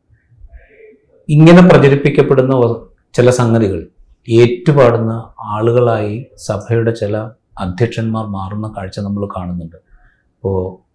[1.29, 2.77] ഇങ്ങനെ പ്രചരിപ്പിക്കപ്പെടുന്ന
[3.15, 3.89] ചില സംഗതികൾ
[4.29, 7.19] ഏറ്റുപാടുന്ന ആളുകളായി സഭയുടെ ചില
[7.59, 9.77] അധ്യക്ഷന്മാർ മാറുന്ന കാഴ്ച നമ്മൾ കാണുന്നുണ്ട്.
[9.77, 10.88] ഇപ്പോൾ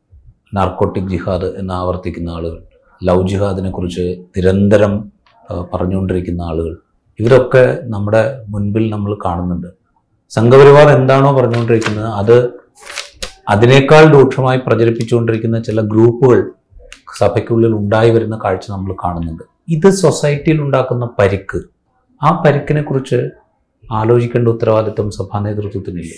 [0.54, 2.64] നാർക്കോട്ടിക് ജിഹാദ് എന്ന് ആവർത്തിക്കുന്ന ആളുകൾ
[3.08, 4.02] ലവ് ജിഹാദിനെ കുറിച്ച്
[4.38, 5.12] നിരന്തരം
[5.74, 6.78] പറഞ്ഞുകൊണ്ടിരിക്കുന്ന ആളുകൾ.
[7.20, 9.68] ഇവരൊക്കെ നമ്മുടെ മുൻപിൽ നമ്മൾ കാണുന്നുണ്ട്.
[10.30, 12.50] സംഘപരിവാർ എന്താണോ പറഞ്ഞുകൊണ്ടിരിക്കുന്നത് അത്
[13.50, 16.52] അതിനേക്കാൾ രൂക്ഷമായി പ്രചരിപ്പിച്ചുകൊണ്ടിരിക്കുന്ന ചില ഗ്രൂപ്പുകൾ
[17.20, 19.44] സഭയ്ക്കുള്ളിൽ ഉണ്ടായി വരുന്ന കാഴ്ച നമ്മൾ കാണുന്നുണ്ട്.
[19.70, 21.60] ഇത് സൊസൈറ്റിയിൽ ഉണ്ടാക്കുന്ന പരിക്ക്.
[22.24, 23.20] ആ പരിക്കിനെ കുറിച്ച്
[23.92, 26.18] ആലോചിക്കേണ്ട ഉത്തരവാദിത്വം സഭാ നേതൃത്വത്തിനില്ലേ?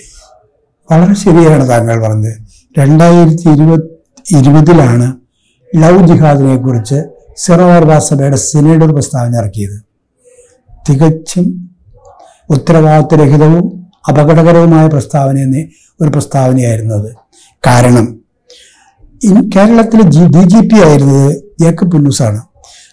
[0.91, 2.38] വളരെ ശരിയാണ് താങ്കൾ പറഞ്ഞത്.
[2.80, 3.94] രണ്ടായിരത്തി ഇരുപത്
[4.26, 5.08] ഇരുപതിലാണ്
[5.76, 7.00] ലവ് ജിഹാദിനെ കുറിച്ച്
[7.38, 9.78] സിറോർബാ സഭയുടെ ഒരു പ്രസ്താവന ഇറക്കിയത്.
[10.90, 11.46] തികച്ചും
[12.50, 13.66] ഉത്തരവാദിത്വരഹിതവും
[14.10, 15.62] അപകടകരവുമായ പ്രസ്താവന എന്ന
[16.00, 17.16] ഒരു പ്രസ്താവനയായിരുന്നു അത്
[17.64, 18.08] കാരണം
[19.54, 22.40] കേരളത്തിലെ ജി ഡി ജി പി ആയിരുന്നത് ജേക്കബ് പുന്നൂസാണ്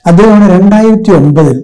[0.06, 1.58] അദ്ദേഹമാണ് രണ്ടായിരത്തി ഒമ്പതിൽ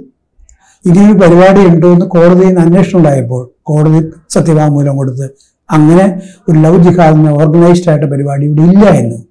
[0.85, 5.27] ഇങ്ങനൊരു പരിപാടി ഉണ്ടോ എന്ന് കോടതിയിൽ നിന്ന് അന്വേഷണം ഉണ്ടായപ്പോൾ കോടതി സത്യവാങ്മൂലം കൊടുത്ത്
[5.71, 6.05] അങ്ങനെ
[6.49, 9.28] ഒരു ലവ് ജിഹാദിന് ഓർഗനൈസ്ഡ് ആയിട്ട് പരിപാടി ഇവിടെ ഇല്ല എന്ന്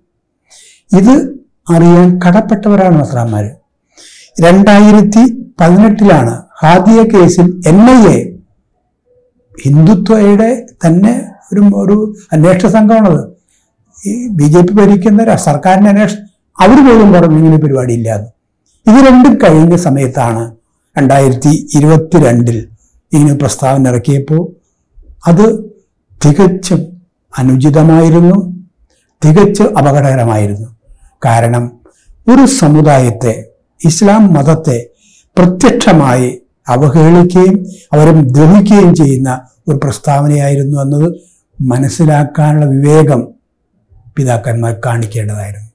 [0.91, 1.15] ഇത്
[1.75, 3.45] അറിയാൻ കടപ്പെട്ടവരാണ് മസ്ലാന്മാർ
[4.43, 5.23] രണ്ടായിരത്തി
[5.59, 8.17] പതിനെട്ടിലാണ് ഹാദിയ കേസിൽ എൻ ഐ എ
[9.65, 13.33] ഹിന്ദുത്വയുടെ തന്നെ ഒരു ഒരു അന്വേഷണ സംഘമാണത്.
[13.97, 16.25] ഈ ബി ജെ പി ഭരിക്കുന്ന സർക്കാരിന്റെ അന്വേഷണം
[16.59, 18.27] അവർ പോലും പറഞ്ഞു ഇങ്ങനെ പരിപാടി ഇല്ലാതെ.
[18.85, 20.53] ഇത് രണ്ടും കഴിഞ്ഞ സമയത്താണ്
[20.97, 22.67] രണ്ടായിരത്തി ഇരുപത്തി രണ്ടിൽ
[23.13, 24.47] ഇങ്ങനെ പ്രസ്താവന ഇറക്കിയപ്പോൾ
[25.27, 25.45] അത്
[26.25, 26.81] തികച്ചും
[27.39, 28.37] അനുചിതമായിരുന്നു
[29.25, 30.76] തികച്ചും അപകടകരമായിരുന്നു.
[31.25, 31.79] കാരണം
[32.27, 33.49] ഒരു സമുദായത്തെ
[33.85, 34.87] ഇസ്ലാം മതത്തെ
[35.37, 41.13] പ്രത്യക്ഷമായി അവഹേളിക്കുകയും അവരും ദ്രോഹിക്കുകയും ചെയ്യുന്ന ഒരു പ്രസ്താവനയായിരുന്നു എന്നത്
[41.61, 43.27] മനസ്സിലാക്കാനുള്ള വിവേകം
[44.17, 45.67] പിതാക്കന്മാർ കാണിക്കേണ്ടതായിരുന്നു.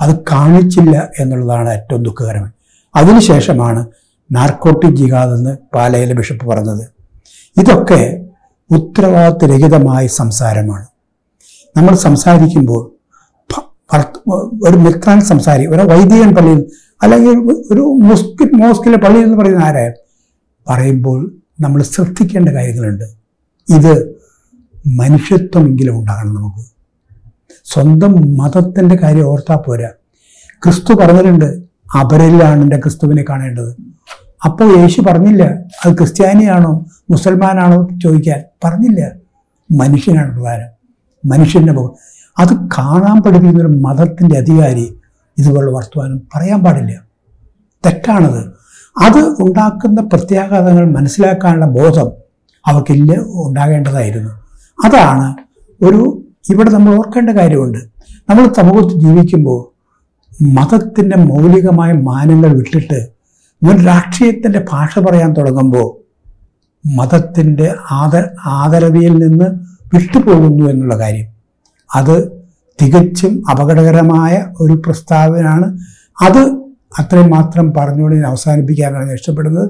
[0.00, 2.52] അത് കാണിച്ചില്ല എന്നുള്ളതാണ് ഏറ്റവും ദുഃഖകരം
[2.96, 3.86] അതിനുശേഷമാണ്
[4.32, 6.84] നാർക്കോട്ടിക് ജിഹാദ് എന്ന് പാലയിലെ ബിഷപ്പ് പറഞ്ഞത്.
[7.56, 8.26] ഇതൊക്കെ
[8.70, 10.86] ഉത്തരവാദിത്തരഹിതമായ സംസാരമാണ്.
[11.76, 12.95] നമ്മൾ സംസാരിക്കുമ്പോൾ
[14.62, 16.64] ഒരു മെത്രാൻ സംസാരി ഒരു വൈദികൻ പള്ളിയിൽ
[17.02, 17.30] അല്ലെങ്കിൽ
[17.72, 19.94] ഒരു മോസ്കി മോസ്കിലെ പള്ളി എന്ന് പറയുന്ന ആരെ?
[20.68, 23.04] പറയുമ്പോൾ നമ്മൾ ശ്രദ്ധിക്കേണ്ട കാര്യങ്ങളുണ്ട്.
[23.74, 24.14] ഇത്
[24.86, 26.64] മനുഷ്യത്വമെങ്കിലും ഉണ്ടാകണം നമുക്ക്.
[27.64, 29.90] സ്വന്തം മതത്തിന്റെ കാര്യം ഓർത്താൽ പോരാ.
[30.64, 31.62] ക്രിസ്തു പറഞ്ഞിട്ടുണ്ട്
[31.94, 33.76] അവരിലാണ് എന്റെ ക്രിസ്തുവിനെ കാണേണ്ടത്.
[34.44, 35.44] അപ്പോൾ യേശു പറഞ്ഞില്ല
[35.84, 39.12] അത് ക്രിസ്ത്യാനിയാണോ മുസൽമാനാണോ ചോദിക്കാൻ പറഞ്ഞില്ല.
[39.72, 40.68] മനുഷ്യനാണ് പ്രധാനം.
[41.30, 42.15] മനുഷ്യന്റെ മുഖം.
[42.38, 45.00] അത് കാണാൻ പഠിപ്പിക്കുന്ന ഒരു മതത്തിന്റെ അധികാരി
[45.38, 47.02] ഇതുപോലുള്ള വർത്തമാനം പറയാൻ പാടില്ല.
[47.86, 48.56] തെറ്റാണത്.
[49.02, 52.12] അത് ഉണ്ടാക്കുന്ന പ്രത്യാഘാതങ്ങൾ മനസ്സിലാക്കാനുള്ള ബോധം
[52.66, 54.30] അവർക്കില്ല ഉണ്ടാകേണ്ടതായിരുന്നു.
[54.84, 55.34] അതാണ്
[55.84, 57.78] ഒരു ഇവിടെ നമ്മൾ ഓർക്കേണ്ട കാര്യമുണ്ട്.
[58.30, 59.76] നമ്മൾ സമൂഹത്തിൽ ജീവിക്കുമ്പോൾ
[60.42, 63.08] മതത്തിന്റെ മൗലികമായ മാനങ്ങൾ വിട്ടിട്ട്
[63.62, 66.06] ഇവൻ രാഷ്ട്രീയത്തിന്റെ ഭാഷ പറയാൻ തുടങ്ങുമ്പോൾ
[66.86, 69.44] മതത്തിന്റെ ആദ ആദരവിയിൽ നിന്ന്
[69.94, 71.35] വിട്ടുപോകുന്നു എന്നുള്ള കാര്യം.
[72.00, 72.16] അത്
[72.78, 75.66] തികച്ചും അപകടകരമായ ഒരു പ്രസ്താവനയാണ്.
[76.26, 76.42] അത്
[77.00, 79.68] അത്രയും മാത്രം പറഞ്ഞുകൊണ്ട് ഞാൻ അവസാനിപ്പിക്കാനാണ് ഞാൻ ഇഷ്ടപ്പെടുന്നത്.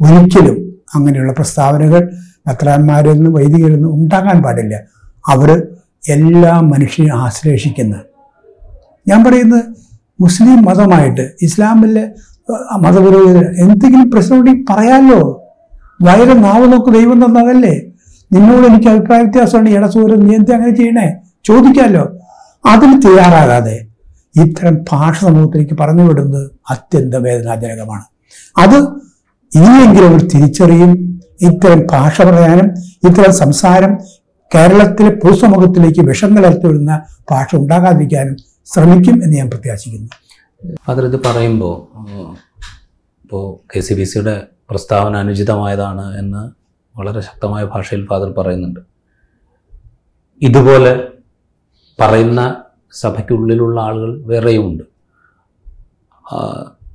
[0.00, 0.56] ഒരിക്കലും
[0.94, 2.02] അങ്ങനെയുള്ള പ്രസ്താവനകൾ
[2.48, 4.74] മെത്രാന്മാരിൽ നിന്നും വൈദികരിൽ നിന്നും ഉണ്ടാകാൻ പാടില്ല.
[5.34, 5.50] അവർ
[6.14, 7.94] എല്ലാ മനുഷ്യനെ ആശ്ലേഷിക്കുന്ന.
[9.08, 9.64] ഞാൻ പറയുന്നത്
[10.20, 12.04] മുസ്ലിം മതമായിട്ട് ഇസ്ലാമിലെ
[12.84, 15.20] മതപുരോഹിതർ എന്തെങ്കിലും പ്രശ്നമുണ്ടെങ്കിൽ പറയാമല്ലോ
[16.06, 17.74] വയറ് നാവ് നോക്ക് ദൈവം തന്നതല്ലേ?
[18.32, 19.70] നിന്നോട് എനിക്ക് അഭിപ്രായ വ്യത്യാസമുണ്ട്.
[19.70, 21.06] ഇടസൂരം നീ എന്താ അങ്ങനെ ചെയ്യണേ?
[21.46, 22.04] ചോദിക്കാമല്ലോ
[22.66, 23.76] അതിന് തയ്യാറാകാതെ
[24.42, 28.04] ഇത്തരം ഭാഷ സമൂഹത്തിലേക്ക് പറഞ്ഞു വിടുന്നത് അത്യന്തം വേദനാജനകമാണ്.
[28.58, 28.78] അത്
[29.52, 30.92] ഇനിയെങ്കിലും അവർ തിരിച്ചറിയും.
[31.40, 32.68] ഇത്തരം ഭാഷ പറയാനും
[33.08, 33.92] ഇത്തരം സംസാരം
[34.54, 36.92] കേരളത്തിലെ പൊതുസമൂഹത്തിലേക്ക് വിഷം കലർത്തി വിടുന്ന
[37.30, 38.36] ഭാഷ ഉണ്ടാകാതിരിക്കാനും
[38.72, 40.08] ശ്രമിക്കും എന്ന് ഞാൻ പ്രത്യാശിക്കുന്നു.
[40.86, 41.74] ഫാദർ ഇത് പറയുമ്പോൾ
[43.24, 44.34] ഇപ്പോൾ കെ സി ബി സിയുടെ
[44.70, 46.42] പ്രസ്താവന അനുചിതമായതാണ് എന്ന്
[46.98, 48.80] വളരെ ശക്തമായ ഭാഷയിൽ ഫാദർ പറയുന്നുണ്ട്.
[50.42, 50.92] ഇതുപോലെ
[52.00, 52.56] പറയുന്ന
[52.92, 54.84] സഭയ്ക്കുള്ളിലുള്ള ആളുകൾ വേറെയുമുണ്ട്.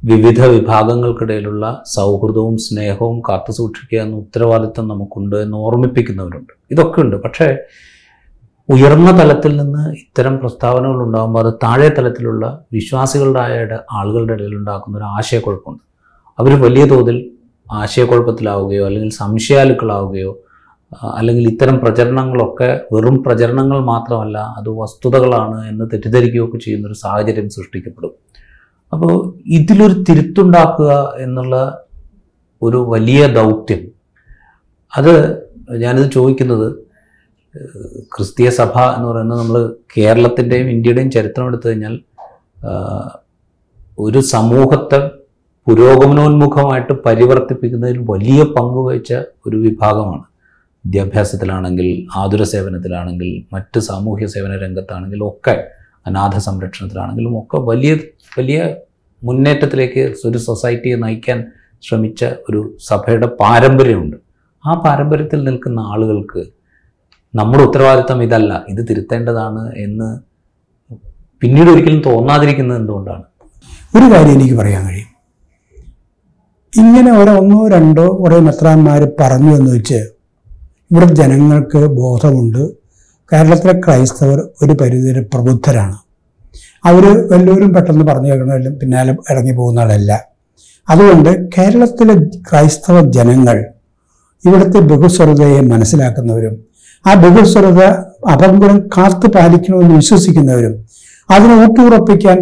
[0.03, 6.53] വിവിധ വിഭാഗങ്ങൾക്കിടയിലുള്ള സൗഹൃദവും സ്നേഹവും കാത്തു സൂക്ഷിക്കുക എന്ന ഉത്തരവാദിത്തം നമുക്കുണ്ട് എന്ന് ഓർമ്മിപ്പിക്കുന്നവരുണ്ട്.
[6.71, 7.57] ഇതൊക്കെ ഉണ്ട് പക്ഷേ
[8.69, 15.83] ഉയർന്ന തലത്തിൽ നിന്ന് ഇത്തരം പ്രസ്താവനകൾ ഉണ്ടാകുമ്പോൾ അത് താഴെ തലത്തിലുള്ള വിശ്വാസികളുടെ ആളുകളുടെ ഇടയിൽ ഉണ്ടാക്കുന്ന ഒരു ആശയക്കുഴപ്പമുണ്ട്.
[16.39, 17.31] അവർ വലിയ തോതിൽ
[17.71, 20.31] ആശയക്കുഴപ്പത്തിലാവുകയോ അല്ലെങ്കിൽ സംശയാലുക്കളാവുകയോ
[21.17, 28.13] അല്ലെങ്കിൽ ഇത്തരം പ്രചരണങ്ങളൊക്കെ വെറും പ്രചരണങ്ങൾ മാത്രമല്ല അത് വസ്തുതകളാണ് എന്ന് തെറ്റിദ്ധരിക്കുകയൊക്കെ ചെയ്യുന്നൊരു സാഹചര്യം സൃഷ്ടിക്കപ്പെടും.
[28.93, 29.13] അപ്പോൾ
[29.57, 31.55] ഇതിലൊരു തിരുത്തുണ്ടാക്കുക എന്നുള്ള
[32.61, 33.81] ഒരു വലിയ ദൗത്യം.
[34.93, 35.13] അത്
[35.83, 36.67] ഞാനിത് ചോദിക്കുന്നത്
[38.15, 41.95] ക്രിസ്തീയ സഭ എന്ന് പറയുന്നത് നമ്മൾ കേരളത്തിന്റെയും ഇന്ത്യയുടെയും ചരിത്രം എടുത്തു കഴിഞ്ഞാൽ
[43.99, 44.99] ഒരു സമൂഹത്തെ
[45.67, 49.13] പുരോഗമനോന്മുഖമായിട്ട് പരിവർത്തിപ്പിക്കുന്നതിൽ വലിയ പങ്ക് വഹിച്ച
[49.47, 50.25] ഒരു വിഭാഗമാണ്.
[50.85, 55.63] വിദ്യാഭ്യാസത്തിലാണെങ്കിൽ ആതുര സേവനത്തിലാണെങ്കിൽ മറ്റ് സാമൂഹ്യ സേവന രംഗത്താണെങ്കിലും ഒക്കെ
[56.07, 57.91] അനാഥ സംരക്ഷണത്തിലാണെങ്കിലും ഒക്കെ വലിയ
[58.37, 58.75] വലിയ
[59.23, 61.45] മുന്നേറ്റത്തിലേക്ക് ഒരു സൊസൈറ്റിയെ നയിക്കാൻ
[61.81, 64.17] ശ്രമിച്ച ഒരു സഭയുടെ പാരമ്പര്യമുണ്ട്.
[64.65, 66.41] ആ പാരമ്പര്യത്തിൽ നിൽക്കുന്ന ആളുകൾക്ക്
[67.35, 70.19] നമ്മുടെ ഉത്തരവാദിത്തം ഇതല്ല ഇത് തിരുത്തേണ്ടതാണ് എന്ന്
[71.41, 73.23] പിന്നീട് ഒരിക്കലും തോന്നാതിരിക്കുന്നത് എന്തുകൊണ്ടാണ്?
[73.95, 75.07] ഒരു കാര്യം എനിക്ക് പറയാൻ കഴിയും.
[76.77, 80.20] ഇങ്ങനെ ഓരോന്നോ ഒന്നോ രണ്ടോ കുറേ മെത്രാന്മാർ പറഞ്ഞു എന്ന് വെച്ച്
[80.91, 82.63] ഇവിടെ ജനങ്ങൾക്ക് ബോധമുണ്ട്.
[83.31, 85.97] കേരളത്തിലെ ക്രൈസ്തവർ ഒരു പരിധിവരെ പ്രബുദ്ധരാണ്.
[86.85, 90.11] അവർ വല്ലവരും പെട്ടെന്ന് പറഞ്ഞു കേൾക്കണമെങ്കിലും പിന്നാലെ ഇറങ്ങി പോകുന്ന ആളല്ല.
[90.89, 92.15] അതുകൊണ്ട് കേരളത്തിലെ
[92.49, 93.57] ക്രൈസ്തവ ജനങ്ങൾ
[94.45, 96.55] ഇവിടുത്തെ ബഹുസ്വരതയെ മനസ്സിലാക്കുന്നവരും
[97.07, 97.81] ആ ബഹുസ്വരത
[98.31, 100.73] അപങ്കുരം കാത്തു പാലിക്കണമെന്ന് വിശ്വസിക്കുന്നവരും
[101.29, 102.37] അതിനെ ഊട്ടുറപ്പിക്കാൻ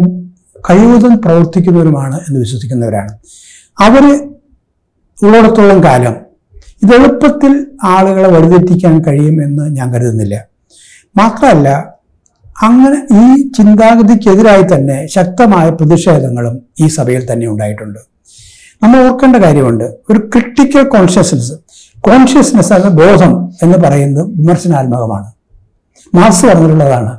[0.68, 3.12] കഴിവതും പ്രവർത്തിക്കുന്നവരുമാണ് എന്ന് വിശ്വസിക്കുന്നവരാണ്.
[3.78, 4.04] അവർ
[5.18, 6.29] ഉള്ളിടത്തോളം കാലം
[6.82, 10.44] ഇത് എളുപ്പത്തിൽ ആളുകളെ വഴിതെറ്റിക്കാൻ കഴിയുമെന്ന് ഞാൻ കരുതുന്നില്ല.
[11.16, 11.68] മാത്രമല്ല
[12.62, 17.98] അങ്ങനെ ഈ ചിന്താഗതിക്കെതിരായി തന്നെ ശക്തമായ പ്രതിഷേധങ്ങളും ഈ സഭയിൽ തന്നെ ഉണ്ടായിട്ടുണ്ട്.
[18.82, 21.52] നമ്മൾ ഓർക്കേണ്ട കാര്യമുണ്ട് ഒരു ക്രിട്ടിക്കൽ കോൺഷ്യസ്നസ്
[22.00, 25.32] കോൺഷ്യസ്നസ് എന്ന ബോധം എന്ന് പറയുന്നത് വിമർശനാത്മകമാണ്.
[26.14, 27.12] മാർസ് പറഞ്ഞിട്ടുള്ളതാണ്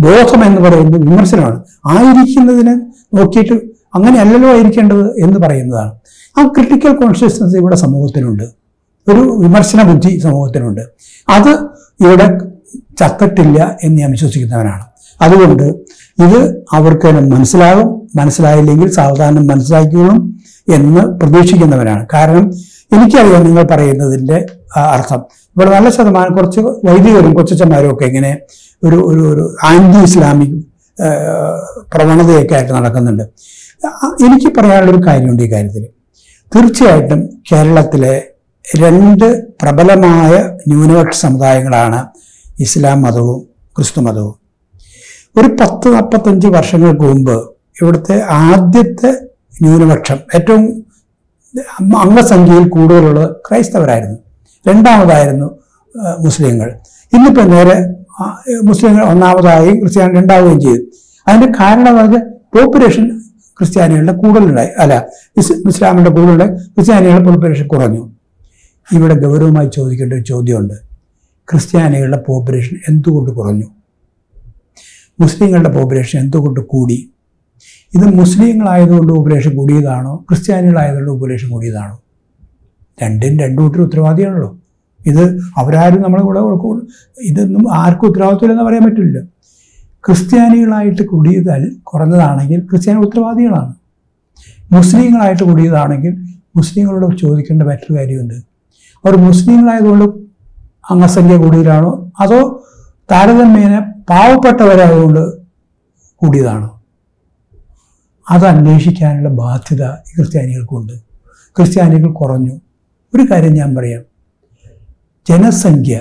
[0.00, 1.58] ബോധം എന്ന് പറയുന്നത് വിമർശനമാണ്.
[1.86, 2.74] ആയിരിക്കുന്നതിനെ
[3.14, 5.92] നോക്കിയിട്ട് അങ്ങനെയല്ലല്ലോ ആയിരിക്കേണ്ടത് എന്ന് പറയുന്നതാണ്.
[6.38, 8.42] ആ ക്രിട്ടിക്കൽ കോൺഷ്യസ്നസ് ഇവിടെ സമൂഹത്തിനുണ്ട്.
[9.08, 10.80] ഒരു വിമർശന ബുദ്ധി സമൂഹത്തിനുണ്ട്.
[11.28, 11.52] അത്
[12.00, 12.26] ഇവിടെ
[13.00, 14.84] ചത്തിട്ടില്ല എന്ന് ഞാൻ വിശ്വസിക്കുന്നവനാണ്.
[15.22, 15.66] അതുകൊണ്ട്
[16.24, 20.18] ഇത് അവർക്ക് മനസ്സിലാകും മനസ്സിലായില്ലെങ്കിൽ സാവധാനം മനസ്സിലാക്കിയോളും
[20.74, 22.06] എന്ന് പ്രതീക്ഷിക്കുന്നവനാണ്.
[22.14, 22.52] കാരണം
[22.94, 25.20] എനിക്കറിയാം നിങ്ങൾ പറയുന്നതിന്റെ അർത്ഥം.
[25.56, 28.38] ഇവിടെ നല്ല ശതമാനം കുറച്ച് വൈദികരും കൊച്ചച്ചന്മാരും ഒക്കെ ഇങ്ങനെ
[28.84, 30.58] ഒരു ഒരു ആന്റി ഇസ്ലാമിക്
[31.94, 33.24] പ്രവണതയൊക്കെ ആയിട്ട് നടക്കുന്നുണ്ട്.
[34.24, 35.84] എനിക്ക് പറയാനുള്ളൊരു കാര്യമുണ്ട് ഈ കാര്യത്തിൽ
[36.52, 37.20] തീർച്ചയായിട്ടും
[37.52, 38.14] കേരളത്തിലെ
[38.64, 39.26] രണ്ട്
[39.62, 40.32] പ്രബലമായ
[40.68, 42.00] ന്യൂനപക്ഷ സമുദായങ്ങളാണ്
[42.60, 43.38] ഇസ്ലാം മതവും
[43.76, 44.34] ക്രിസ്തു മതവും.
[45.36, 47.36] ഒരു പത്ത് നാൽപ്പത്തഞ്ച് വർഷങ്ങൾക്ക് മുമ്പ്
[47.80, 49.10] ഇവിടുത്തെ ആദ്യത്തെ
[49.62, 50.64] ന്യൂനപക്ഷം ഏറ്റവും
[52.00, 54.18] അംഗസംഖ്യയിൽ കൂടുതലുള്ളത് ക്രൈസ്തവരായിരുന്നു.
[54.66, 55.48] രണ്ടാമതായിരുന്നു
[56.26, 56.68] മുസ്ലിങ്ങൾ.
[57.12, 57.76] ഇന്നിപ്പോൾ നേരെ
[58.62, 60.82] മുസ്ലിങ്ങൾ ഒന്നാമതായും ക്രിസ്ത്യാനി രണ്ടാവുകയും ചെയ്തു.
[61.26, 62.22] അതിന്റെ കാരണം വെച്ചാൽ
[62.54, 63.04] പോപ്പുലേഷൻ
[63.58, 65.06] ക്രിസ്ത്യാനികളുടെ കൂടുതലുണ്ടായി അല്ല
[65.68, 68.12] ഇസ്ലാമിന്റെ കൂടുതലുള്ള ക്രിസ്ത്യാനികളുടെ പോപ്പുലേഷൻ കുറഞ്ഞു.
[68.92, 70.74] ഇവിടെ ഗൗരവമായി ചോദിക്കേണ്ട ഒരു ചോദ്യമുണ്ട്.
[71.50, 73.66] ക്രിസ്ത്യാനികളുടെ പോപ്പുലേഷൻ എന്തുകൊണ്ട് കുറഞ്ഞു?
[75.20, 77.12] മുസ്ലിങ്ങളുടെ പോപ്പുലേഷൻ എന്തുകൊണ്ട് കൂടി?
[77.94, 80.24] ഇത് മുസ്ലിങ്ങളായതുകൊണ്ട് പോപ്പുലേഷൻ കൂടിയതാണോ?
[80.28, 82.02] ക്രിസ്ത്യാനികളായതുകൊണ്ട് പോപ്പുലേഷൻ കൂടിയതാണോ?
[83.02, 84.58] രണ്ടും രണ്ടു കൂട്ടരും ഉത്തരവാദിയാണല്ലോ.
[85.06, 86.40] ഇത് അവരാരും നമ്മളെ കൂടെ
[87.22, 89.41] ഇതൊന്നും ആർക്കും ഉത്തരവാദിത്വമില്ലെന്ന് പറയാൻ പറ്റില്ല
[90.06, 93.74] ക്രിസ്ത്യാനികളായിട്ട് കൂടിയതൽ കുറഞ്ഞതാണെങ്കിൽ ക്രിസ്ത്യാനി ഉത്തരവാദികളാണ്.
[94.72, 96.14] മുസ്ലിങ്ങളായിട്ട് കൂടിയതാണെങ്കിൽ
[96.56, 98.34] മുസ്ലിങ്ങളോട് ചോദിക്കേണ്ട മറ്റൊരു കാര്യമുണ്ട്.
[99.04, 100.04] അവർ മുസ്ലിങ്ങളായതുകൊണ്ട്
[100.90, 102.10] അംഗസംഖ്യ കൂടിയതാണോ?
[102.20, 102.66] അതോ
[103.10, 103.78] താരതമ്യേന
[104.10, 105.42] പാവപ്പെട്ടവരായതുകൊണ്ട്
[106.16, 106.82] കൂടിയതാണോ?
[108.30, 110.92] അത് അന്വേഷിക്കാനുള്ള ബാധ്യത ക്രിസ്ത്യാനികൾക്കുണ്ട്.
[111.56, 112.60] ക്രിസ്ത്യാനികൾ കുറഞ്ഞു.
[113.14, 114.02] ഒരു കാര്യം ഞാൻ പറയാം.
[115.28, 116.00] ജനസംഖ്യ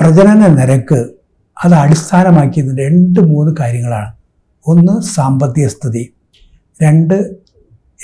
[0.00, 1.08] പ്രജനന നിരക്ക്
[1.64, 4.12] അത് അടിസ്ഥാനമാക്കിയത് രണ്ട് മൂന്ന് കാര്യങ്ങളാണ്.
[4.66, 6.12] ഒന്ന് സാമ്പത്തിക സ്ഥിതി.
[6.82, 7.14] രണ്ട്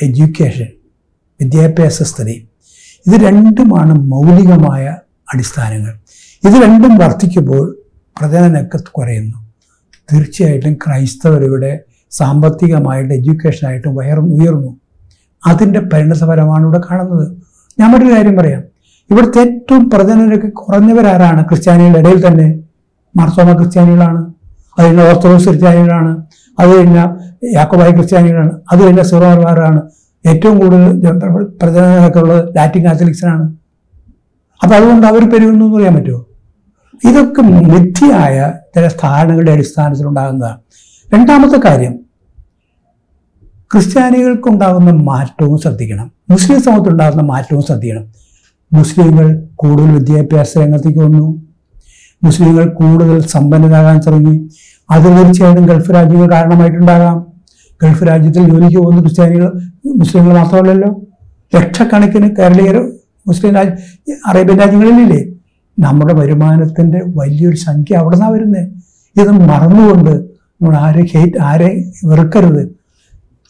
[0.03, 0.67] എഡ്യൂക്കേഷൻ.
[1.41, 2.49] വിദ്യാഭ്യാസ സ്ഥിതി.
[3.07, 4.97] ഇത് രണ്ടുമാണ് മൗലികമായ
[5.35, 5.93] അടിസ്ഥാനങ്ങൾ.
[6.49, 7.77] ഇത് രണ്ടും വർദ്ധിക്കുമ്പോൾ
[8.21, 9.51] പ്രജനനക്ക് കുറയുന്നു.
[10.13, 14.77] തീർച്ചയായിട്ടും ക്രൈസ്തവരുടെ സാമ്പത്തികമായിട്ട് എഡ്യൂക്കേഷനായിട്ടും വയർ ഉയർന്നു.
[15.47, 17.37] അതിന്റെ പരിണതഫലമാണ് ഇവിടെ കാണുന്നത്.
[17.81, 18.63] ഞാൻ മറ്റൊരു കാര്യം പറയാം.
[19.11, 22.70] ഇവിടുത്തെ ഏറ്റവും പ്രജനനക്ക് കുറഞ്ഞവരാരാണ് ക്രിസ്ത്യാനികളുടെ ഇടയിൽ തന്നെ?
[23.17, 24.33] മാർത്തോമ ക്രിസ്ത്യാനികളാണ്
[24.79, 26.23] അത് കഴിഞ്ഞ ഓർത്തഡോക്സ് ക്രിസ്ത്യാനികളാണ്
[26.59, 26.99] അത് കഴിഞ്ഞ
[27.55, 29.81] യാക്കോബായ ക്രിസ്ത്യാനികളാണ് അത് കഴിഞ്ഞ സിറോർമാരാണ്
[30.27, 31.01] ഏറ്റവും കൂടുതൽ
[31.63, 33.57] പ്രചരണമൊക്കെ ഉള്ളത് ലാറ്റിൻ കാത്തലിക്സിനാണ്.
[34.63, 36.27] അപ്പൊ അതുകൊണ്ട് അവർ പെരുകുന്നു എന്ന് പറയാൻ പറ്റുമോ?
[37.05, 40.59] ഇതൊക്കെ മിഥ്യയായ ചില ധാരണകളുടെ അടിസ്ഥാനത്തിലുണ്ടാകുന്നതാണ്.
[41.15, 41.95] രണ്ടാമത്തെ കാര്യം
[43.73, 46.13] ക്രിസ്ത്യാനികൾക്കുണ്ടാകുന്ന മാറ്റവും ശ്രദ്ധിക്കണം.
[46.31, 48.05] മുസ്ലിം സമൂഹത്തിലുണ്ടാകുന്ന മാറ്റവും ശ്രദ്ധിക്കണം.
[48.73, 51.50] മുസ്ലിങ്ങൾ കൂടുതൽ വിദ്യാഭ്യാസ രംഗത്തേക്ക് വന്നു.
[52.23, 54.51] മുസ്ലിങ്ങൾ കൂടുതൽ സമ്പന്നരാകാൻ തുടങ്ങി.
[54.91, 57.27] അത് തീർച്ചയായിട്ടും ഗൾഫ് രാജ്യങ്ങൾ കാരണമായിട്ടുണ്ടാകാം.
[57.83, 59.51] ഗൾഫ് രാജ്യത്തിൽ ജോലിക്ക് പോകുന്ന ക്രിസ്ത്യാനികൾ
[60.01, 60.91] മുസ്ലിങ്ങൾ മാത്രമല്ലല്ലോ.
[61.55, 62.77] ലക്ഷക്കണക്കിന് കേരളീയർ
[63.27, 65.21] മുസ്ലിം രാജ്യ അറേബ്യൻ രാജ്യങ്ങളിലില്ലേ?
[65.79, 68.67] നമ്മുടെ വരുമാനത്തിന്റെ വലിയൊരു സംഖ്യ അവിടെ നിന്നാണ് വരുന്നത്
[69.21, 72.63] ഇത് മറന്നുകൊണ്ട് നമ്മൾ ആരെ ഹേറ്റ് ആരെ വെറുക്കരുത്.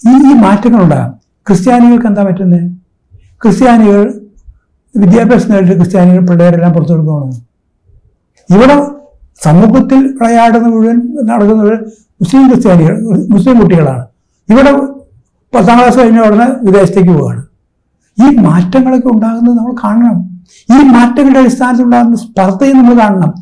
[0.02, 1.10] ഈ ഈ മാറ്റങ്ങളുണ്ടാകാം.
[1.48, 2.70] ക്രിസ്ത്യാനികൾക്ക് എന്താ പറ്റുന്നത്
[3.42, 4.12] ക്രിസ്ത്യാനികൾ
[4.96, 7.49] വിദ്യാഭ്യാസം നേടിയിട്ട് ക്രിസ്ത്യാനികൾ പിള്ളേരെല്ലാം പുറത്തു കൊടുക്കണം
[8.50, 8.76] ഇവിടെ
[9.44, 10.96] സമൂഹത്തിൽ വിളയാടുന്ന മുഴുവൻ
[11.28, 11.74] നടക്കുന്നത്
[12.20, 12.96] മുസ്ലിം ക്രിസ്ത്യാനികൾ
[13.34, 14.04] മുസ്ലിം കുട്ടികളാണ്.
[14.48, 14.72] ഇവിടെ
[15.52, 17.42] പത്താം ക്ലാസ് കഴിഞ്ഞ ഉടനെ വിദേശത്തേക്ക് പോവുകയാണ്.
[18.18, 20.18] ഈ മാറ്റങ്ങളൊക്കെ ഉണ്ടാകുന്നത് നമ്മൾ കാണണം.
[20.68, 23.32] ഈ മാറ്റങ്ങളുടെ അടിസ്ഥാനത്തിൽ ഉണ്ടാകുന്ന സ്പർദ്ധയും നമ്മൾ കാണണം.